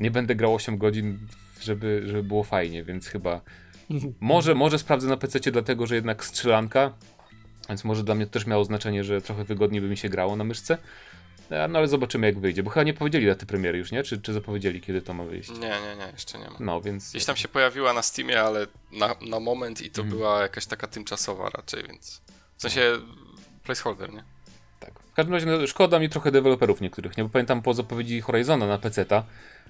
[0.00, 1.18] nie będę grał 8 godzin,
[1.60, 3.40] żeby, żeby było fajnie, więc chyba
[4.20, 6.92] może, może sprawdzę na PC dlatego, że jednak strzelanka,
[7.68, 10.36] więc może dla mnie to też miało znaczenie, że trochę wygodniej by mi się grało
[10.36, 10.78] na myszce.
[11.50, 14.02] E, no ale zobaczymy jak wyjdzie, bo chyba nie powiedzieli daty premiery już, nie?
[14.02, 15.50] Czy, czy zapowiedzieli kiedy to ma wyjść?
[15.50, 16.56] Nie, nie, nie, jeszcze nie ma.
[16.60, 17.10] No, więc...
[17.10, 20.18] Gdzieś tam się pojawiła na Steamie, ale na, na moment i to mhm.
[20.18, 22.22] była jakaś taka tymczasowa raczej, więc...
[22.56, 22.98] W sensie
[23.62, 24.24] placeholder, nie?
[24.80, 24.90] Tak.
[25.12, 27.24] W każdym razie no, szkoda mi trochę deweloperów niektórych, nie?
[27.24, 29.24] Bo pamiętam po zapowiedzi Horizona na PC-ta,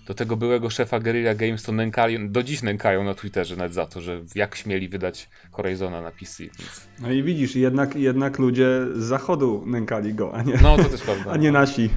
[0.07, 3.86] do tego byłego szefa Guerrilla Games to nękali, do dziś nękają na Twitterze nawet za
[3.86, 6.43] to, że jak śmieli wydać Horizona na PC.
[6.43, 6.88] Więc...
[7.01, 11.01] No i widzisz, jednak, jednak ludzie z zachodu nękali go, a nie, no, to też
[11.01, 11.30] prawda.
[11.30, 11.90] a nie nasi.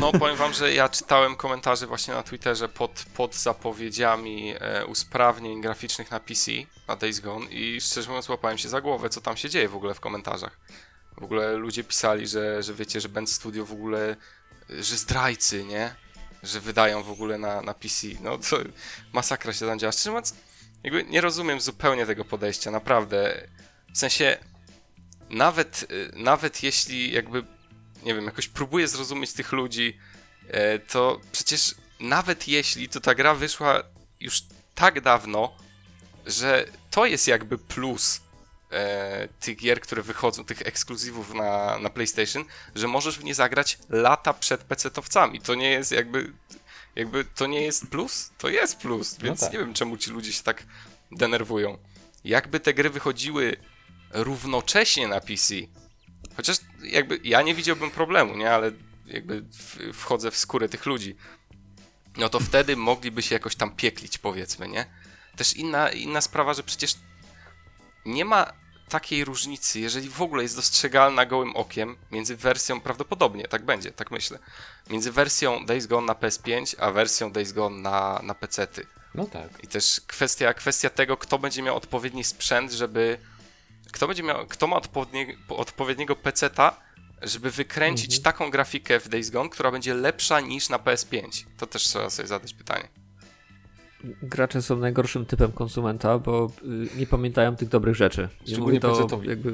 [0.00, 5.60] No powiem wam, że ja czytałem komentarze właśnie na Twitterze pod, pod zapowiedziami e, usprawnień
[5.60, 6.50] graficznych na PC,
[6.88, 9.76] na Days Gone i szczerze mówiąc łapałem się za głowę, co tam się dzieje w
[9.76, 10.58] ogóle w komentarzach.
[11.20, 14.16] W ogóle ludzie pisali, że, że wiecie, że Band Studio w ogóle,
[14.68, 15.94] że zdrajcy, nie?
[16.42, 18.06] Że wydają w ogóle na, na PC.
[18.22, 18.56] No to
[19.12, 19.92] masakra się tam działa.
[19.92, 20.34] Szczerze mówiąc,
[20.84, 23.48] jakby nie rozumiem zupełnie tego podejścia, naprawdę.
[23.94, 24.38] W sensie,
[25.30, 27.44] nawet, nawet jeśli jakby,
[28.02, 29.98] nie wiem, jakoś próbuję zrozumieć tych ludzi,
[30.48, 33.82] e, to przecież nawet jeśli to ta gra wyszła
[34.20, 34.42] już
[34.74, 35.56] tak dawno,
[36.26, 38.20] że to jest jakby plus
[38.70, 42.44] e, tych gier, które wychodzą, tych ekskluzywów na, na PlayStation,
[42.74, 45.40] że możesz w nie zagrać lata przed PC-towcami.
[45.40, 46.32] To nie jest jakby,
[46.96, 48.30] jakby, to nie jest plus?
[48.38, 49.52] To jest plus, no więc no tak.
[49.52, 50.62] nie wiem, czemu ci ludzie się tak
[51.12, 51.78] denerwują.
[52.24, 53.56] Jakby te gry wychodziły
[54.10, 55.54] równocześnie na PC,
[56.36, 58.72] chociaż jakby ja nie widziałbym problemu, nie, ale
[59.06, 59.44] jakby
[59.92, 61.16] wchodzę w skórę tych ludzi,
[62.16, 64.86] no to wtedy mogliby się jakoś tam pieklić, powiedzmy, nie?
[65.36, 66.94] Też inna, inna sprawa, że przecież
[68.08, 68.52] nie ma
[68.88, 74.10] takiej różnicy, jeżeli w ogóle jest dostrzegalna gołym okiem między wersją, prawdopodobnie tak będzie, tak
[74.10, 74.38] myślę,
[74.90, 78.86] między wersją Days Gone na PS5, a wersją Days Gone na, na PC-ty.
[79.14, 79.64] No tak.
[79.64, 83.18] I też kwestia, kwestia tego, kto będzie miał odpowiedni sprzęt, żeby.
[83.92, 84.46] Kto będzie miał.
[84.46, 86.80] Kto ma odpowiednie, odpowiedniego PC-ta,
[87.22, 88.22] żeby wykręcić mhm.
[88.22, 91.44] taką grafikę w Days Gone, która będzie lepsza niż na PS5.
[91.58, 92.88] To też trzeba sobie zadać pytanie
[94.22, 96.50] gracze są najgorszym typem konsumenta, bo
[96.94, 98.28] y, nie pamiętają tych dobrych rzeczy.
[98.46, 99.52] Szczególnie to jakby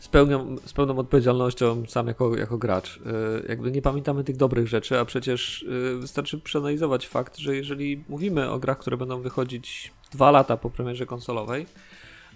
[0.00, 2.96] z pełną, z pełną odpowiedzialnością sam jako, jako gracz.
[2.96, 3.00] Y,
[3.48, 8.50] jakby nie pamiętamy tych dobrych rzeczy, a przecież y, wystarczy przeanalizować fakt, że jeżeli mówimy
[8.50, 11.66] o grach, które będą wychodzić dwa lata po premierze konsolowej,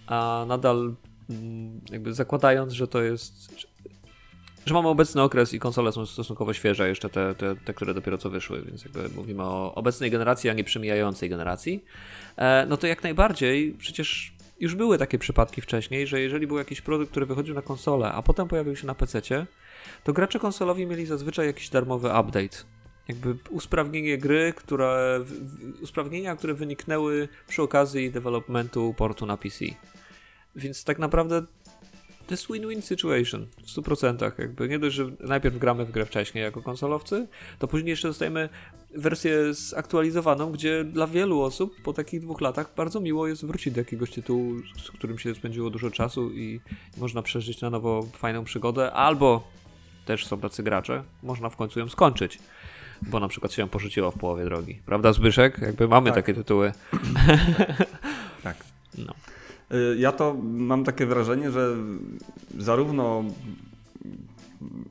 [0.06, 0.94] a nadal
[1.30, 3.56] mm, jakby zakładając, że to jest
[4.66, 8.18] że mamy obecny okres i konsole są stosunkowo świeże, jeszcze te, te, te, które dopiero
[8.18, 11.84] co wyszły, więc jakby mówimy o obecnej generacji, a nie przemijającej generacji,
[12.36, 16.80] e, no to jak najbardziej przecież już były takie przypadki wcześniej, że jeżeli był jakiś
[16.80, 19.46] produkt, który wychodził na konsolę, a potem pojawił się na PC,
[20.04, 22.56] to gracze konsolowi mieli zazwyczaj jakiś darmowy update.
[23.08, 25.20] Jakby usprawnienie gry, które,
[25.82, 29.64] usprawnienia, które wyniknęły przy okazji developmentu portu na PC.
[30.56, 31.42] Więc tak naprawdę
[32.26, 34.32] to jest win-win situation w 100%.
[34.38, 37.26] Jakby nie dość, że najpierw gramy w grę wcześniej jako konsolowcy,
[37.58, 38.48] to później jeszcze dostajemy
[38.94, 43.80] wersję zaktualizowaną, gdzie dla wielu osób po takich dwóch latach bardzo miło jest wrócić do
[43.80, 44.54] jakiegoś tytułu,
[44.84, 46.60] z którym się spędziło dużo czasu i
[46.96, 49.48] można przeżyć na nowo fajną przygodę, albo
[50.04, 52.38] też są tacy gracze, można w końcu ją skończyć.
[53.02, 54.80] Bo na przykład się ją porzuciło w połowie drogi.
[54.86, 55.58] Prawda, Zbyszek?
[55.58, 56.16] Jakby mamy tak.
[56.16, 56.72] takie tytuły.
[58.42, 58.56] tak.
[58.98, 59.14] No.
[59.74, 61.76] Y, ja to mam takie wrażenie, że
[62.58, 63.24] zarówno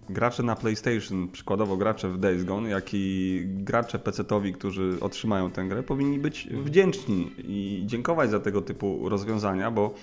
[0.09, 5.65] gracze na PlayStation, przykładowo gracze w Days Gone, jak i gracze PC-towi, którzy otrzymają tę
[5.65, 9.93] grę, powinni być wdzięczni i dziękować za tego typu rozwiązania, bo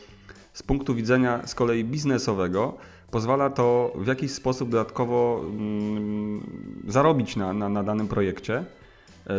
[0.53, 2.77] z punktu widzenia z kolei biznesowego
[3.11, 6.41] pozwala to w jakiś sposób dodatkowo mm,
[6.89, 8.65] zarobić na, na, na danym projekcie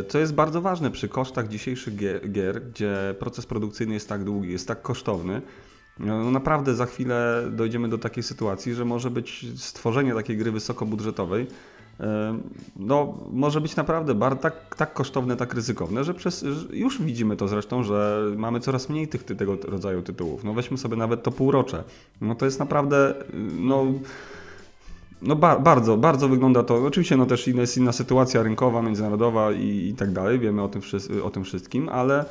[0.07, 1.95] co jest bardzo ważne przy kosztach dzisiejszych
[2.31, 5.41] gier, gdzie proces produkcyjny jest tak długi, jest tak kosztowny.
[5.99, 11.47] No naprawdę za chwilę dojdziemy do takiej sytuacji, że może być stworzenie takiej gry wysokobudżetowej
[11.99, 12.39] e,
[12.75, 17.47] no, może być naprawdę bar, tak, tak kosztowne, tak ryzykowne, że przez, już widzimy to
[17.47, 20.43] zresztą, że mamy coraz mniej tych, tego rodzaju tytułów.
[20.43, 21.83] No weźmy sobie nawet to półrocze.
[22.21, 23.13] No to jest naprawdę,
[23.59, 23.85] no
[25.22, 26.76] no ba bardzo, bardzo wygląda to.
[26.76, 30.82] Oczywiście no też jest inna sytuacja rynkowa, międzynarodowa i, i tak dalej, wiemy o tym,
[31.24, 32.26] o tym wszystkim, ale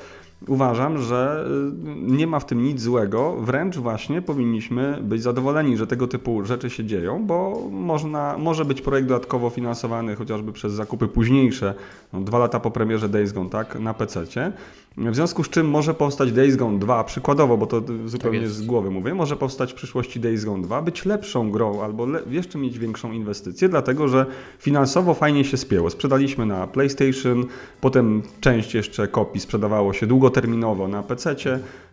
[0.48, 1.46] uważam, że
[1.86, 6.44] y, nie ma w tym nic złego, wręcz właśnie powinniśmy być zadowoleni, że tego typu
[6.44, 11.74] rzeczy się dzieją, bo można, może być projekt dodatkowo finansowany chociażby przez zakupy późniejsze,
[12.12, 14.52] no, dwa lata po premierze Days Gone, tak, na PC-cie.
[14.96, 18.62] W związku z czym może powstać Days Gone 2, przykładowo, bo to zupełnie tak z
[18.62, 22.58] głowy mówię, może powstać w przyszłości Days Gone 2, być lepszą grą albo le jeszcze
[22.58, 24.26] mieć większą inwestycję, dlatego że
[24.58, 25.90] finansowo fajnie się spięło.
[25.90, 27.46] Sprzedaliśmy na PlayStation,
[27.80, 31.36] potem część jeszcze kopii sprzedawało się długoterminowo na PC.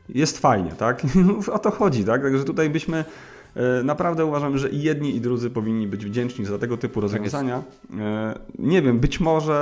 [0.10, 1.02] Jest fajnie, tak?
[1.54, 2.22] o to chodzi, tak?
[2.22, 3.06] Także tutaj byśmy
[3.84, 7.64] naprawdę uważam, że i jedni i drudzy powinni być wdzięczni za tego typu tak rozwiązania.
[7.90, 7.98] Tak
[8.60, 9.58] nie wiem, być może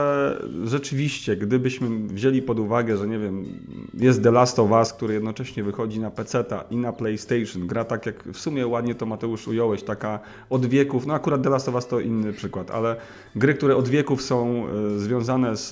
[0.63, 3.45] rzeczywiście, gdybyśmy wzięli pod uwagę, że nie wiem,
[3.93, 8.05] jest The Last of Us, który jednocześnie wychodzi na PC i na PlayStation, gra tak
[8.05, 10.19] jak w sumie ładnie to Mateusz ująłeś, taka
[10.49, 12.95] od wieków, no akurat The Last of Us to inny przykład, ale
[13.35, 15.69] gry, które od wieków są e, związane z,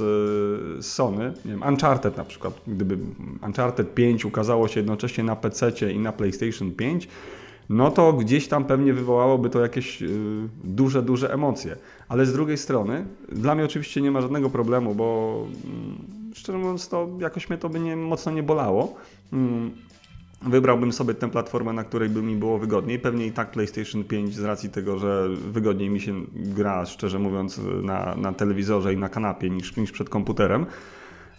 [0.86, 2.98] z Sony, nie wiem, Uncharted na przykład, gdyby
[3.46, 7.08] Uncharted 5 ukazało się jednocześnie na PC i na PlayStation 5,
[7.70, 10.10] no to gdzieś tam pewnie wywołałoby to jakieś y,
[10.64, 11.76] duże, duże emocje.
[12.10, 15.98] Ale z drugiej strony, dla mnie oczywiście nie ma żadnego problemu, bo mm,
[16.34, 18.96] szczerze mówiąc, to jakoś mnie to by nie, mocno nie bolało.
[19.34, 19.72] Mm,
[20.42, 23.00] wybrałbym sobie tę platformę, na której by mi było wygodniej.
[23.00, 27.62] Pewnie i tak PlayStation 5 z racji tego, że wygodniej mi się gra, szczerze mówiąc,
[27.82, 30.66] na, na telewizorze i na kanapie niż, niż przed komputerem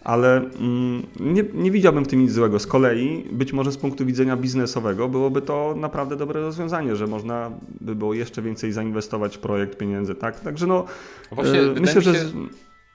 [0.05, 2.59] ale mm, nie, nie widziałbym w tym nic złego.
[2.59, 7.51] Z kolei, być może z punktu widzenia biznesowego, byłoby to naprawdę dobre rozwiązanie, że można
[7.81, 10.39] by było jeszcze więcej zainwestować w projekt pieniędzy, tak?
[10.39, 10.85] Także no,
[11.31, 12.13] Właśnie, e, myślę, że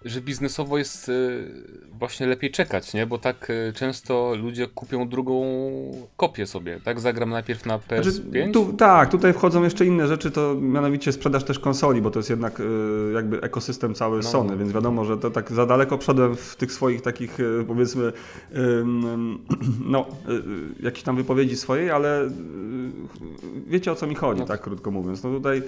[0.04, 1.12] że biznesowo jest e,
[2.00, 3.06] właśnie lepiej czekać, nie?
[3.06, 5.42] Bo tak e, często ludzie kupią drugą
[6.16, 7.00] kopię sobie, tak?
[7.00, 8.02] Zagram najpierw na PS5.
[8.02, 12.18] Znaczy, tu, tak, tutaj wchodzą jeszcze inne rzeczy, to mianowicie sprzedaż też konsoli, bo to
[12.18, 14.22] jest jednak e, jakby ekosystem cały no.
[14.22, 18.12] Sony, więc wiadomo, że to tak za daleko przodem w tych swoich takich powiedzmy
[19.84, 20.06] no,
[20.82, 22.30] jakieś tam wypowiedzi swojej, ale
[23.66, 24.46] wiecie o co mi chodzi, no.
[24.46, 25.22] tak krótko mówiąc.
[25.22, 25.62] No tutaj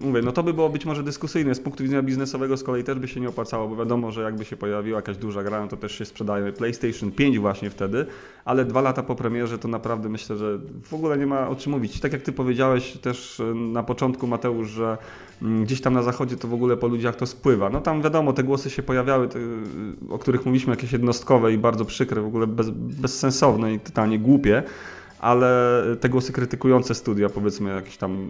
[0.00, 2.98] mówię, no to by było być może dyskusyjne z punktu widzenia biznesowego, z kolei też
[2.98, 5.68] by się nie nie opłacało, bo wiadomo, że jakby się pojawiła jakaś duża gra, no
[5.68, 8.06] to też się sprzedaje PlayStation 5 właśnie wtedy,
[8.44, 11.72] ale dwa lata po premierze to naprawdę myślę, że w ogóle nie ma o czym
[11.72, 12.00] mówić.
[12.00, 14.98] Tak jak ty powiedziałeś też e, na początku Mateusz, że
[15.42, 17.70] mm, gdzieś tam na zachodzie to w ogóle po ludziach to spływa.
[17.70, 19.38] No tam wiadomo, te głosy się pojawiały, te,
[20.10, 24.62] o których mówiliśmy, jakieś jednostkowe i bardzo przykre, w ogóle bez, bezsensowne i totalnie głupie
[25.20, 28.28] ale te głosy krytykujące studia, powiedzmy jakieś tam,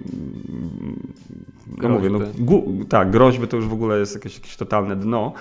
[1.82, 2.18] no mówię, no,
[2.88, 5.32] tak, groźby to już w ogóle jest jakieś, jakieś totalne dno,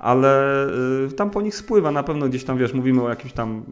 [0.00, 0.66] ale
[1.08, 3.64] y, tam po nich spływa na pewno gdzieś tam, wiesz, mówimy o jakimś tam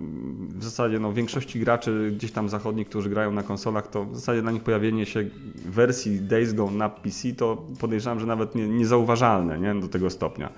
[0.48, 4.42] w zasadzie no, większości graczy gdzieś tam zachodnich, którzy grają na konsolach, to w zasadzie
[4.42, 5.24] dla nich pojawienie się
[5.64, 10.52] wersji Days Gone na PC to podejrzewam, że nawet nie, niezauważalne nie, do tego stopnia.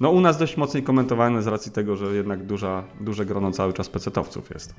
[0.00, 3.72] No u nas dość mocniej komentowane z racji tego, że jednak duża, duże grono cały
[3.72, 4.74] czas pecetowców jest.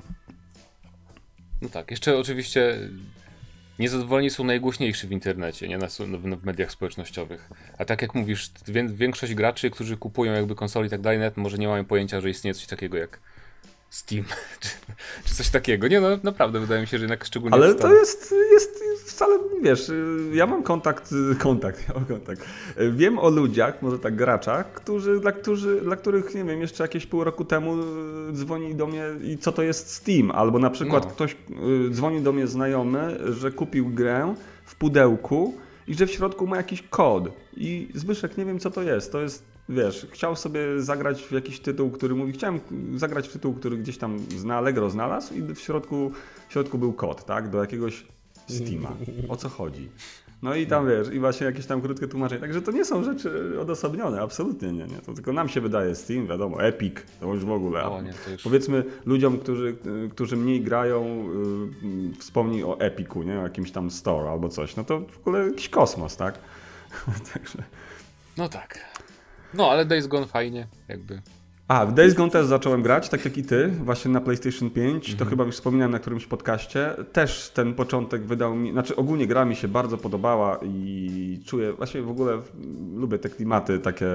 [1.62, 2.90] No tak, jeszcze oczywiście
[3.78, 5.88] niezadowoleni są najgłośniejsi w internecie, nie na,
[6.36, 7.50] w mediach społecznościowych.
[7.78, 8.50] A tak jak mówisz,
[8.88, 12.30] większość graczy, którzy kupują jakby konsoli i tak dalej, nawet może nie mają pojęcia, że
[12.30, 13.20] istnieje coś takiego jak
[13.94, 14.24] Steam,
[14.60, 14.68] czy,
[15.24, 15.88] czy, coś takiego.
[15.88, 17.54] Nie no, naprawdę wydaje mi się, że jednak szczególnie...
[17.54, 19.90] Ale to jest, jest wcale, wiesz,
[20.32, 22.44] ja mam kontakt, kontakt, ja mam kontakt.
[22.92, 27.06] Wiem o ludziach, może tak graczach, którzy, dla, którzy, dla których, nie wiem, jeszcze jakieś
[27.06, 27.76] pół roku temu
[28.30, 31.10] y, dzwoni do mnie i co to jest Steam, albo na przykład No.
[31.10, 31.36] ktoś
[31.86, 34.34] y, dzwoni do mnie znajomy, że kupił grę
[34.64, 35.54] w pudełku
[35.88, 39.20] i że w środku ma jakiś kod i Zbyszek, nie wiem co to jest, to
[39.20, 42.60] jest Wiesz, chciał sobie zagrać w jakiś tytuł, który mówi, chciałem
[42.94, 46.12] zagrać w tytuł, który gdzieś tam na Allegro znalazł i w środku,
[46.48, 48.04] w środku był kod, tak, do jakiegoś
[48.48, 48.96] Steama.
[49.28, 49.88] O co chodzi?
[50.44, 52.40] No i tam wiesz, i właśnie jakieś tam krótkie tłumaczenie.
[52.40, 54.96] Także to nie są rzeczy odosobnione, absolutnie nie, nie.
[54.96, 57.84] To tylko nam się wydaje Steam, wiadomo, Epic, to już w ogóle.
[57.84, 59.76] O, nie, to już- Powiedzmy ludziom, którzy,
[60.10, 61.28] którzy mniej grają,
[62.12, 63.40] y, wspomnij o Epiku, nie?
[63.40, 64.76] O jakimś tam store albo coś.
[64.76, 66.38] No to w ogóle jakiś kosmos, tak?
[67.34, 67.58] Także...
[68.36, 68.78] No tak.
[69.54, 71.22] No, ale Days Gone fajnie, jakby.
[71.68, 74.94] A, w Days Gone też zacząłem grać, tak jak i ty, właśnie na PlayStation 5.
[74.94, 75.18] Mhm.
[75.18, 76.94] To chyba już wspominałem na którymś podcaście.
[77.12, 82.02] Też ten początek wydał mi, znaczy ogólnie gra mi się bardzo podobała i czuję, właśnie
[82.02, 82.38] w ogóle
[82.94, 84.06] lubię te klimaty takie,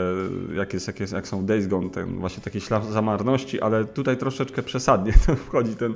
[0.55, 4.17] jak, jest, jak, jest, jak są Days Gone, ten, właśnie takie ślad zamarności, ale tutaj
[4.17, 5.75] troszeczkę przesadnie to wchodzi.
[5.75, 5.93] Ten,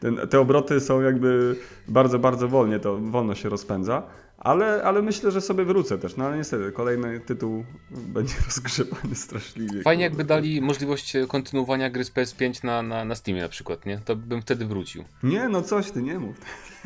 [0.00, 1.56] ten, te obroty są jakby
[1.88, 4.02] bardzo, bardzo wolnie, to wolno się rozpędza.
[4.38, 6.16] Ale, ale myślę, że sobie wrócę też.
[6.16, 9.82] No ale niestety, kolejny tytuł będzie rozgrzebany straszliwie.
[9.82, 13.98] Fajnie jakby dali możliwość kontynuowania gry z PS5 na, na, na Steamie na przykład, nie?
[14.04, 15.04] To bym wtedy wrócił.
[15.22, 16.36] Nie, no coś ty nie mów.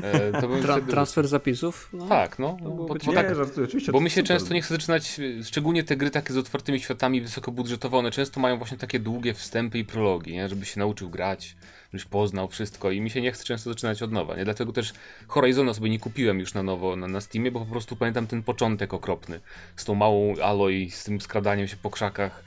[0.02, 0.90] E, to bym Tra wtedy...
[0.90, 1.88] transfer zapisów?
[1.92, 2.06] No.
[2.06, 2.48] Tak, no.
[2.48, 3.22] To byłoby Bo, bo, ciekawe.
[3.22, 3.92] nie, tak, żartuję, oczywiście.
[3.92, 7.96] bo mi się często nie chce zaczynać, szczególnie te gry takie z otwartymi światami, wysokobudżetowe,
[7.96, 10.48] one często mają właśnie takie długie wstępy i prologi, nie?
[10.48, 11.56] Żeby się nauczył grać,
[11.92, 14.44] żebyś poznał wszystko i mi się nie chce często zaczynać od nowa, nie?
[14.44, 14.92] Dlatego też
[15.28, 18.42] Horizona sobie nie kupiłem już na nowo na, na Steamie, bo po prostu pamiętam ten
[18.42, 19.40] początek okropny,
[19.76, 22.44] z tą małą Aloy, z tym skradaniem się po krzakach,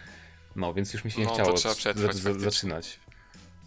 [0.56, 2.34] no, więc już mi się nie No, chciało z- faktycznie.
[2.40, 3.00] zaczynać.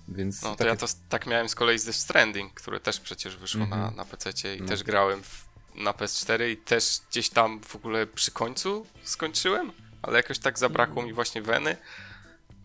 [0.09, 3.01] Więc No to tak ja to tak miałem z kolei z Death Stranding, które też
[3.01, 3.83] przecież wyszło Mhm.
[3.83, 4.69] na, na PC i No.
[4.69, 9.73] też grałem w, na PS4 i też gdzieś tam w ogóle przy końcu skończyłem,
[10.03, 11.77] ale jakoś tak zabrakło mi właśnie weny.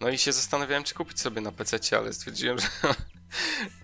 [0.01, 2.67] No i się zastanawiałem, czy kupić sobie na PC, ale stwierdziłem, że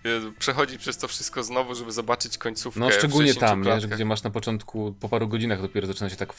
[0.04, 2.80] Jezu, przechodzić przez to wszystko znowu, żeby zobaczyć końcówkę.
[2.80, 3.64] No szczególnie 60 tam, nie?
[3.64, 3.96] Że klatkach.
[3.96, 6.34] gdzie masz na początku, po paru godzinach dopiero zaczyna się tak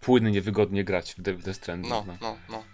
[0.00, 1.90] płynnie, wygodnie grać w The Stranding.
[1.90, 2.64] No, No, no, no.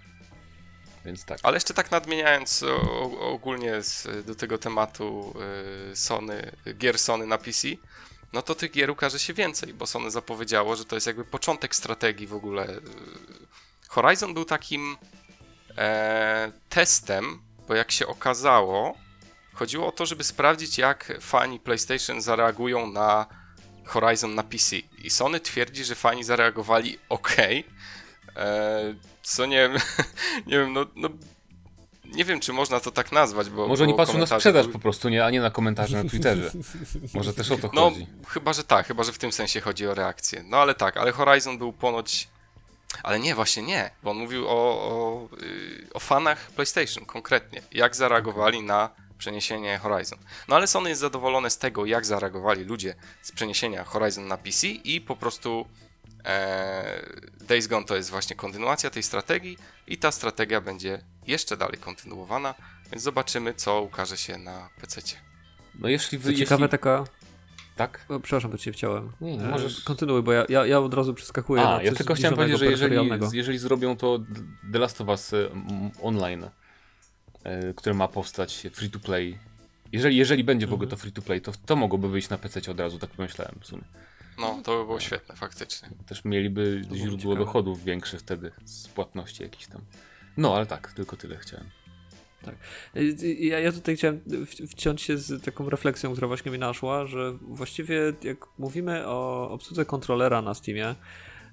[1.05, 1.39] Więc tak.
[1.43, 5.35] Ale jeszcze tak nadmieniając o, ogólnie z, do tego tematu
[5.93, 7.69] y, Sony, gier Sony na PC,
[8.33, 11.75] no to tych gier ukaże się więcej, bo Sony zapowiedziało, że to jest jakby początek
[11.75, 12.69] strategii w ogóle.
[12.69, 12.81] y.
[13.89, 14.97] Horizon był takim
[15.79, 18.95] e, testem, bo jak się okazało,
[19.55, 23.26] chodziło o to, żeby sprawdzić, jak fani PlayStation zareagują na
[23.85, 24.76] Horizon na PC.
[24.76, 27.37] I Sony twierdzi, że fani zareagowali ok.
[28.37, 29.72] E, co nie wiem,
[30.47, 31.09] nie wiem, no, no
[32.05, 35.09] nie wiem, czy można to tak nazwać, bo Może oni patrzą na sprzedaż po prostu,
[35.09, 36.51] nie, a nie na komentarze na Twitterze.
[37.14, 38.07] Może też o to No, chodzi.
[38.29, 40.43] chyba, że tak, chyba, że w tym sensie chodzi o reakcję.
[40.47, 42.29] No ale tak, ale Horizon był ponoć.
[43.03, 47.62] Ale nie, właśnie nie, bo on mówił o, o, yy, o fanach PlayStation konkretnie.
[47.72, 50.18] Jak zareagowali na przeniesienie Horizon.
[50.49, 54.66] No ale Sony jest zadowolone z tego, jak zareagowali ludzie z przeniesienia Horizon na PC
[54.66, 55.66] i po prostu
[56.24, 57.03] e,
[57.41, 62.55] Days Gone to jest właśnie kontynuacja tej strategii i ta strategia będzie jeszcze dalej kontynuowana,
[62.91, 65.01] więc zobaczymy, co ukaże się na PC.
[65.74, 66.70] No jeśli wy, ciekawe, jeśli...
[66.70, 67.05] taka.
[67.79, 68.05] Tak?
[68.09, 69.12] O, przepraszam, bo cię wciąłem.
[69.20, 71.93] Nie, nie, E, możesz- Kontynuuj, bo ja, ja, ja od razu przeskakuję na A, ja
[71.93, 74.18] tylko chciałem powiedzieć, że jeżeli, jeżeli zrobią to
[74.72, 75.49] The Last of Us e,
[76.03, 76.45] online,
[77.45, 79.39] e, które ma powstać free to play,
[79.93, 82.70] jeżeli, jeżeli będzie w ogóle to free to play, to to mogłoby wyjść na PC
[82.70, 83.83] od razu, tak pomyślałem w sumie.
[84.39, 85.89] No, to by było świetne, faktycznie.
[86.07, 87.37] Też mieliby źródło ciekawe.
[87.37, 89.81] dochodów większe wtedy z płatności jakichś tam.
[90.37, 91.66] No, ale tak, tylko tyle chciałem.
[92.97, 94.20] Y, Ja, ja tutaj chciałem
[94.68, 99.84] wciąć się z taką refleksją, która właśnie mi naszła, że właściwie jak mówimy o obsłudze
[99.84, 100.95] kontrolera na Steamie,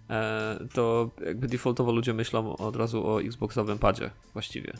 [0.09, 4.73] e, to jakby defaultowo ludzie myślą od razu o Xboxowym padzie właściwie.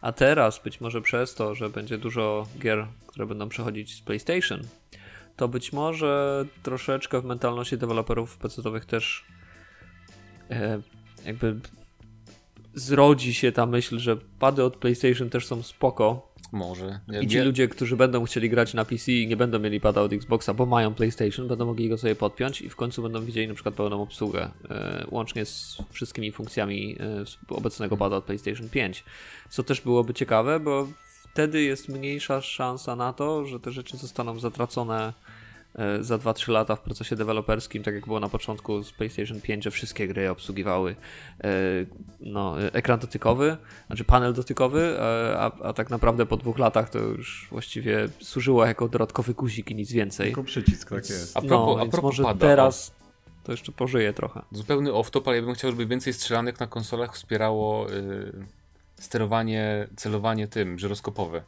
[0.00, 4.62] A teraz być może przez to, że będzie dużo gier, które będą przechodzić z PlayStation,
[5.36, 9.24] to być może troszeczkę w mentalności deweloperów PC-owych też
[10.50, 10.80] e,
[11.24, 11.60] jakby
[12.76, 16.32] zrodzi się ta myśl, że pady od PlayStation też są spoko.
[16.52, 17.00] Może.
[17.22, 20.12] I ci ludzie, którzy będą chcieli grać na PC i nie będą mieli pada od
[20.12, 23.54] Xboxa, bo mają PlayStation, będą mogli go sobie podpiąć i w końcu będą widzieli na
[23.54, 29.04] przykład pełną obsługę, e, łącznie z wszystkimi funkcjami e, obecnego pada od PlayStation 5.
[29.50, 30.88] Co też byłoby ciekawe, bo
[31.32, 35.12] wtedy jest mniejsza szansa na to, że te rzeczy zostaną zatracone
[36.00, 39.70] za 2-3 lata w procesie deweloperskim, tak jak było na początku z PlayStation 5, że
[39.70, 40.96] wszystkie gry obsługiwały
[41.44, 41.48] e,
[42.20, 43.56] no, e, ekran dotykowy,
[43.86, 48.66] znaczy panel dotykowy, e, a, a tak naprawdę po dwóch latach to już właściwie służyło
[48.66, 50.26] jako dodatkowy guzik i nic więcej.
[50.26, 51.36] Tylko przycisk, tak jest.
[51.36, 52.92] A propos, no, a propos może pada, teraz
[53.44, 54.42] to jeszcze pożyje trochę.
[54.52, 58.32] Zupełny off-top, ale ja bym chciał, żeby więcej strzelanek na konsolach wspierało y,
[58.96, 61.42] sterowanie, celowanie tym, żyroskopowe.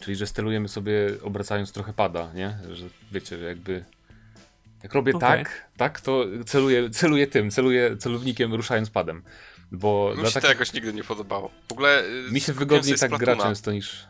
[0.00, 0.92] Czyli, że sterujemy sobie
[1.22, 2.58] obracając trochę pada, nie?
[2.72, 3.84] Że wiecie, że jakby
[4.82, 5.28] jak robię Okej.
[5.28, 9.22] tak, tak, to celuję, celuję tym, celuję celownikiem ruszając padem.
[9.72, 11.50] Bo Mi dla się to jakoś nigdy nie podobało.
[11.68, 12.04] W ogóle.
[12.04, 14.06] y, mi się wygodniej tak gra często niż...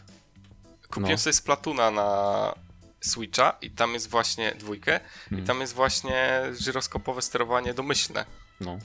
[0.89, 1.19] Kupiłem no.
[1.19, 2.53] sobie Splatuna na
[3.01, 5.47] Switcha i tam jest właśnie dwójkę i Mhm.
[5.47, 8.25] tam jest właśnie żyroskopowe sterowanie domyślne.
[8.61, 8.79] No.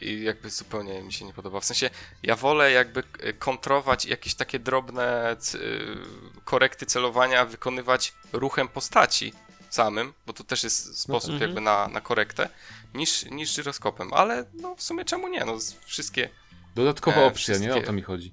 [0.00, 1.60] I jakby zupełnie mi się nie podoba.
[1.60, 1.90] W sensie
[2.22, 3.02] ja wolę jakby
[3.38, 5.96] kontrować jakieś takie drobne c- y,
[6.44, 9.32] korekty celowania wykonywać ruchem postaci
[9.70, 11.40] samym, bo to też jest sposób tak.
[11.40, 12.48] jakby na, na korektę,
[12.94, 14.12] niż, niż żyroskopem.
[14.14, 15.44] Ale no w sumie czemu nie?
[15.44, 16.28] No wszystkie.
[16.74, 17.68] Dodatkowa E, opcja, nie?
[17.68, 18.32] O wszystkie- to mi chodzi.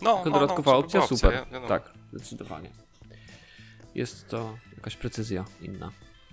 [0.00, 1.30] No, Tylko no, dodatkowa no, opcja, żeby super.
[1.34, 1.68] opcja, wiadomo.
[1.68, 2.70] tak, zdecydowanie.
[3.94, 5.90] Jest to jakaś precyzja inna.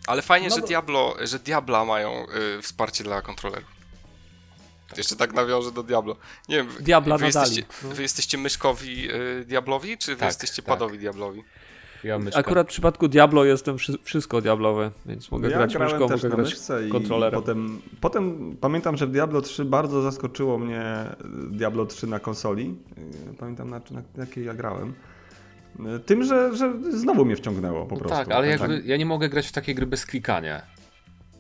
[0.07, 2.26] Ale fajnie, No że bo- Diablo, że Diabla mają
[2.57, 3.69] y, wsparcie dla kontrolerów.
[4.97, 6.15] Jeszcze tak nawiążę do Diablo.
[6.49, 7.89] Nie wiem, wy- Diabla wy, jesteście, no.
[7.89, 10.65] wy jesteście myszkowi y, Diablowi, czy wy Tak, jesteście tak.
[10.65, 11.43] padowi Diablowi?
[12.03, 12.19] Ja.
[12.35, 16.35] Akurat w przypadku Diablo jestem wszy- wszystko Diablowe, więc mogę Ja grać myszką, mogę na
[16.35, 16.55] grać
[16.91, 17.41] kontrolerem.
[17.41, 20.83] potem, potem pamiętam, że w Diablo 3 bardzo zaskoczyło mnie
[21.51, 22.65] Diablo 3 na konsoli.
[23.27, 24.93] Yy, Pamiętam na, na jakiej ja grałem.
[25.79, 28.17] Yy, Tym, że, że znowu mnie wciągnęło po No prostu.
[28.17, 30.61] tak, ale Ten- jakby ja nie mogę grać w takie gry bez klikania.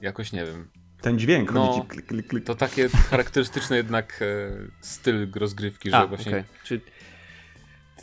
[0.01, 0.67] Jakoś nie wiem.
[1.03, 2.43] Ten dźwięk No, chodzi ci klik, klik, klik.
[2.45, 4.25] To takie charakterystyczny jednak e,
[4.81, 6.43] styl rozgrywki, że A, właśnie okej.
[6.63, 6.81] Czyli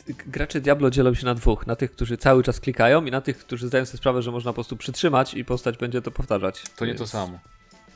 [0.07, 1.67] gracze Diablo dzielą się na dwóch.
[1.67, 4.51] Na tych, którzy cały czas klikają i na tych, którzy zdają sobie sprawę, że można
[4.51, 6.63] po prostu przytrzymać i postać będzie to powtarzać.
[6.75, 7.39] to nie Więc- to samo.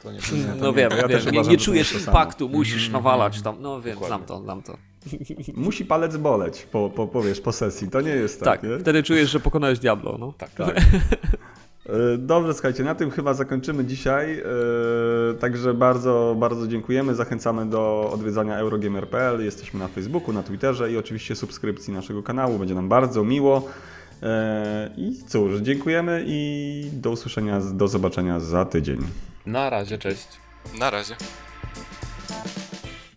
[0.03, 0.53] To nie to Nie, samo.
[0.55, 1.07] to No nie, wiem, ja wiem.
[1.09, 3.55] też nie, uważam, nie czujesz impaktu, musisz nawalać tam.
[3.61, 4.17] No wiem, Dokładnie.
[4.17, 4.77] znam to, znam to.
[5.65, 7.89] Musi palec boleć po, po, powiesz, po sesji.
[7.89, 8.79] To nie jest tak, Tak, nie?
[8.79, 10.33] wtedy czujesz, że pokonałeś Diablo, no.
[10.37, 10.51] Tak.
[10.51, 10.75] Tak.
[11.89, 14.39] E, Dobrze, słuchajcie, na tym chyba zakończymy dzisiaj.
[14.39, 14.43] E,
[15.39, 17.15] Także bardzo, bardzo dziękujemy.
[17.15, 19.45] Zachęcamy do odwiedzania Eurogamer.pl.
[19.45, 22.59] Jesteśmy na Facebooku, na Twitterze i oczywiście subskrypcji naszego kanału.
[22.59, 23.67] Będzie nam bardzo miło.
[24.23, 28.97] E, I cóż, dziękujemy i do usłyszenia, do zobaczenia za tydzień.
[29.45, 30.27] Na razie, cześć.
[30.79, 31.15] Na razie.